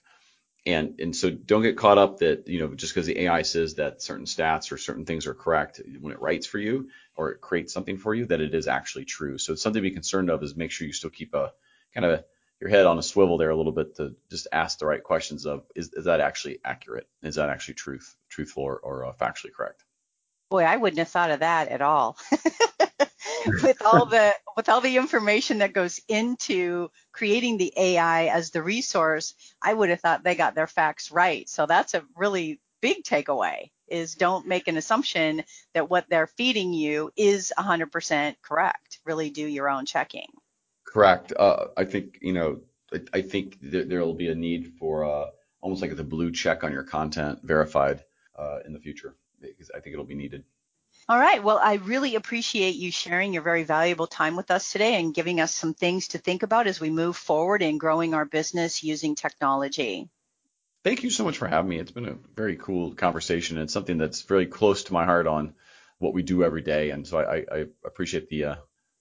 And 0.66 1.00
and 1.00 1.14
so 1.14 1.30
don't 1.30 1.62
get 1.62 1.78
caught 1.78 1.98
up 1.98 2.20
that 2.20 2.48
you 2.48 2.60
know 2.60 2.74
just 2.74 2.94
because 2.94 3.06
the 3.06 3.20
AI 3.22 3.42
says 3.42 3.76
that 3.76 4.02
certain 4.02 4.26
stats 4.26 4.72
or 4.72 4.78
certain 4.78 5.06
things 5.06 5.28
are 5.28 5.34
correct 5.34 5.82
when 6.00 6.14
it 6.14 6.22
writes 6.22 6.48
for 6.48 6.58
you 6.58 6.90
or 7.16 7.32
it 7.32 7.42
creates 7.42 7.74
something 7.74 7.98
for 7.98 8.16
you 8.16 8.26
that 8.28 8.40
it 8.40 8.54
is 8.54 8.68
actually 8.68 9.04
true. 9.04 9.38
So 9.38 9.56
something 9.56 9.84
to 9.84 9.90
be 9.90 9.94
concerned 9.94 10.30
of 10.30 10.42
is 10.42 10.56
make 10.56 10.72
sure 10.72 10.88
you 10.88 10.94
still 10.94 11.10
keep 11.10 11.34
a 11.34 11.52
kind 11.94 12.06
of 12.06 12.12
a, 12.12 12.26
your 12.62 12.70
head 12.70 12.86
on 12.86 12.98
a 12.98 13.04
swivel 13.04 13.38
there 13.38 13.50
a 13.50 13.58
little 13.58 13.74
bit 13.74 13.98
to 13.98 14.16
just 14.30 14.48
ask 14.54 14.80
the 14.80 14.86
right 14.86 15.04
questions 15.04 15.46
of 15.46 15.66
is, 15.76 15.92
is 15.94 16.06
that 16.06 16.22
actually 16.22 16.60
accurate? 16.64 17.10
Is 17.24 17.36
that 17.36 17.50
actually 17.50 17.74
truth, 17.74 18.16
truthful 18.30 18.64
or, 18.64 18.78
or 18.78 19.06
uh, 19.06 19.14
factually 19.14 19.52
correct? 19.52 19.84
Boy, 20.54 20.66
I 20.66 20.78
wouldn't 20.78 21.00
have 21.00 21.08
thought 21.08 21.32
of 21.32 21.40
that 21.40 21.70
at 21.70 21.82
all. 21.82 22.16
with 23.64 23.82
all 23.84 24.06
the 24.06 24.36
with 24.56 24.70
all 24.70 24.82
the 24.82 24.98
information 24.98 25.58
that 25.58 25.74
goes 25.74 26.00
into 26.08 26.92
creating 27.12 27.58
the 27.58 27.74
AI 27.76 28.26
as 28.26 28.52
the 28.52 28.62
resource, 28.62 29.34
I 29.64 29.74
would 29.74 29.90
have 29.90 30.00
thought 30.00 30.24
they 30.24 30.36
got 30.36 30.54
their 30.54 30.68
facts 30.68 31.12
right. 31.12 31.50
So 31.50 31.66
that's 31.66 31.96
a 31.96 32.06
really 32.16 32.60
big 32.84 33.04
takeaway 33.04 33.72
is 33.88 34.14
don't 34.14 34.46
make 34.46 34.68
an 34.68 34.78
assumption 34.78 35.44
that 35.74 35.90
what 35.90 36.06
they're 36.08 36.28
feeding 36.28 36.72
you 36.72 37.10
is 37.18 37.52
100% 37.58 38.36
correct. 38.44 39.00
Really 39.06 39.32
do 39.32 39.48
your 39.48 39.68
own 39.68 39.88
checking. 39.88 40.28
Correct. 40.86 41.34
Uh, 41.36 41.70
I 41.76 41.86
think 41.86 42.20
you 42.22 42.34
know. 42.34 42.60
I, 42.94 43.00
I 43.12 43.22
think 43.24 43.58
there 43.60 44.02
will 44.02 44.14
be 44.14 44.30
a 44.30 44.36
need 44.36 44.74
for 44.78 45.04
uh, 45.04 45.32
almost 45.62 45.82
like 45.82 45.96
the 45.96 46.04
blue 46.04 46.32
check 46.32 46.64
on 46.64 46.72
your 46.72 46.84
content 46.84 47.40
verified 47.42 48.04
uh, 48.38 48.60
in 48.68 48.74
the 48.74 48.80
future 48.80 49.16
because 49.52 49.72
I 49.72 49.80
think 49.80 49.94
it'll 49.94 50.06
be 50.06 50.16
needed. 50.16 50.44
All 51.10 51.20
right. 51.20 51.44
Well, 51.44 51.60
I 51.62 51.76
really 51.76 52.16
appreciate 52.16 52.76
you 52.76 52.92
sharing 52.92 53.34
your 53.34 53.44
very 53.44 53.64
valuable 53.64 54.08
time 54.08 54.36
with 54.36 54.52
us 54.52 54.72
today 54.72 55.00
and 55.00 55.14
giving 55.14 55.42
us 55.42 55.54
some 55.54 55.74
things 55.74 56.10
to 56.10 56.18
think 56.18 56.44
about 56.44 56.68
as 56.68 56.80
we 56.80 56.90
move 56.90 57.18
forward 57.18 57.62
in 57.62 57.78
growing 57.78 58.14
our 58.14 58.26
business 58.26 58.84
using 58.84 59.16
technology. 59.16 60.10
Thank 60.84 61.04
you 61.04 61.10
so 61.10 61.24
much 61.24 61.38
for 61.38 61.48
having 61.48 61.70
me. 61.70 61.80
It's 61.80 61.92
been 61.92 62.08
a 62.08 62.18
very 62.36 62.58
cool 62.58 62.94
conversation 62.94 63.58
and 63.58 63.70
something 63.70 63.98
that's 63.98 64.22
very 64.22 64.46
close 64.46 64.84
to 64.86 64.94
my 64.94 65.06
heart 65.06 65.28
on 65.28 65.56
what 66.00 66.14
we 66.14 66.24
do 66.24 66.44
every 66.44 66.62
day. 66.62 66.92
And 66.92 67.08
so 67.08 67.20
I, 67.20 67.46
I 67.52 67.66
appreciate 67.86 68.30
the 68.30 68.46
uh, 68.46 68.56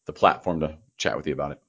the 0.06 0.12
platform 0.12 0.60
to 0.60 0.78
chat 0.96 1.16
with 1.16 1.26
you 1.26 1.32
about 1.32 1.52
it. 1.52 1.62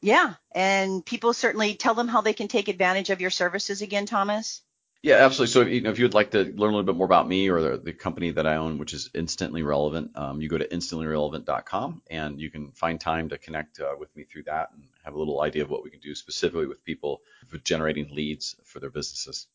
Yeah, 0.00 0.34
and 0.52 1.04
people 1.04 1.32
certainly 1.32 1.74
tell 1.74 1.94
them 1.94 2.08
how 2.08 2.22
they 2.22 2.32
can 2.32 2.48
take 2.48 2.68
advantage 2.68 3.10
of 3.10 3.20
your 3.20 3.30
services 3.30 3.82
again, 3.82 4.04
Thomas. 4.04 4.62
Yeah, 5.02 5.16
absolutely. 5.16 5.52
So, 5.52 5.62
you 5.62 5.80
know, 5.80 5.90
if 5.90 5.98
you 5.98 6.04
would 6.04 6.14
like 6.14 6.30
to 6.30 6.44
learn 6.44 6.54
a 6.54 6.76
little 6.76 6.84
bit 6.84 6.94
more 6.94 7.06
about 7.06 7.26
me 7.26 7.48
or 7.48 7.60
the, 7.60 7.76
the 7.76 7.92
company 7.92 8.30
that 8.30 8.46
I 8.46 8.54
own, 8.54 8.78
which 8.78 8.94
is 8.94 9.10
Instantly 9.14 9.64
Relevant, 9.64 10.16
um, 10.16 10.40
you 10.40 10.48
go 10.48 10.58
to 10.58 10.68
instantlyrelevant.com 10.68 12.02
and 12.08 12.40
you 12.40 12.50
can 12.50 12.70
find 12.70 13.00
time 13.00 13.28
to 13.30 13.38
connect 13.38 13.80
uh, 13.80 13.96
with 13.98 14.14
me 14.14 14.22
through 14.22 14.44
that 14.44 14.70
and 14.72 14.84
have 15.04 15.14
a 15.14 15.18
little 15.18 15.40
idea 15.40 15.64
of 15.64 15.70
what 15.70 15.82
we 15.82 15.90
can 15.90 15.98
do 15.98 16.14
specifically 16.14 16.66
with 16.66 16.84
people 16.84 17.20
with 17.50 17.64
generating 17.64 18.14
leads 18.14 18.54
for 18.62 18.78
their 18.78 18.90
businesses. 18.90 19.48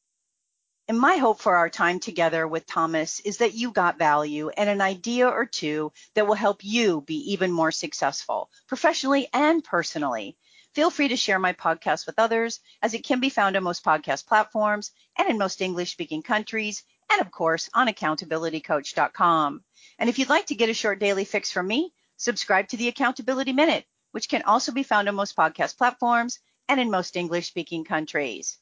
And 0.89 0.99
my 0.99 1.15
hope 1.15 1.39
for 1.39 1.55
our 1.55 1.69
time 1.69 2.01
together 2.01 2.45
with 2.45 2.65
Thomas 2.65 3.21
is 3.21 3.37
that 3.37 3.53
you 3.53 3.71
got 3.71 3.97
value 3.97 4.49
and 4.49 4.69
an 4.69 4.81
idea 4.81 5.27
or 5.27 5.45
two 5.45 5.93
that 6.13 6.27
will 6.27 6.35
help 6.35 6.63
you 6.63 7.01
be 7.01 7.33
even 7.33 7.53
more 7.53 7.71
successful 7.71 8.49
professionally 8.67 9.29
and 9.33 9.63
personally. 9.63 10.37
Feel 10.77 10.91
free 10.91 11.07
to 11.07 11.17
share 11.17 11.39
my 11.39 11.53
podcast 11.53 12.05
with 12.05 12.19
others, 12.19 12.59
as 12.83 12.93
it 12.93 13.03
can 13.03 13.19
be 13.19 13.31
found 13.31 13.57
on 13.57 13.63
most 13.63 13.83
podcast 13.83 14.27
platforms 14.27 14.91
and 15.17 15.27
in 15.27 15.39
most 15.39 15.59
English 15.59 15.91
speaking 15.91 16.21
countries, 16.21 16.83
and 17.11 17.19
of 17.19 17.31
course 17.31 17.67
on 17.73 17.87
accountabilitycoach.com. 17.87 19.63
And 19.97 20.07
if 20.07 20.19
you'd 20.19 20.29
like 20.29 20.45
to 20.45 20.55
get 20.55 20.69
a 20.69 20.75
short 20.75 20.99
daily 20.99 21.25
fix 21.25 21.51
from 21.51 21.65
me, 21.65 21.95
subscribe 22.17 22.67
to 22.67 22.77
the 22.77 22.89
Accountability 22.89 23.53
Minute, 23.53 23.85
which 24.11 24.29
can 24.29 24.43
also 24.43 24.71
be 24.71 24.83
found 24.83 25.09
on 25.09 25.15
most 25.15 25.35
podcast 25.35 25.79
platforms 25.79 26.37
and 26.69 26.79
in 26.79 26.91
most 26.91 27.15
English 27.15 27.47
speaking 27.47 27.83
countries. 27.83 28.59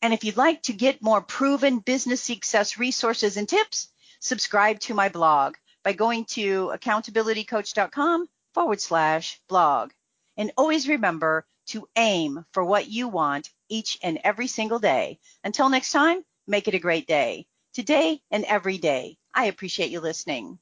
And 0.00 0.14
if 0.14 0.24
you'd 0.24 0.38
like 0.38 0.62
to 0.62 0.72
get 0.72 1.02
more 1.02 1.20
proven 1.20 1.80
business 1.80 2.22
success 2.22 2.78
resources 2.78 3.36
and 3.36 3.46
tips, 3.46 3.88
subscribe 4.20 4.80
to 4.80 4.94
my 4.94 5.10
blog 5.10 5.56
by 5.82 5.92
going 5.92 6.24
to 6.36 6.72
accountabilitycoach.com 6.74 8.26
forward 8.54 8.80
slash 8.80 9.38
blog. 9.48 9.90
And 10.42 10.50
always 10.56 10.88
remember 10.88 11.46
to 11.66 11.88
aim 11.94 12.44
for 12.50 12.64
what 12.64 12.88
you 12.88 13.06
want 13.06 13.48
each 13.68 13.96
and 14.02 14.18
every 14.24 14.48
single 14.48 14.80
day. 14.80 15.20
Until 15.44 15.68
next 15.68 15.92
time, 15.92 16.24
make 16.48 16.66
it 16.66 16.74
a 16.74 16.80
great 16.80 17.06
day. 17.06 17.46
Today 17.74 18.20
and 18.28 18.44
every 18.46 18.76
day. 18.76 19.18
I 19.32 19.44
appreciate 19.44 19.92
you 19.92 20.00
listening. 20.00 20.58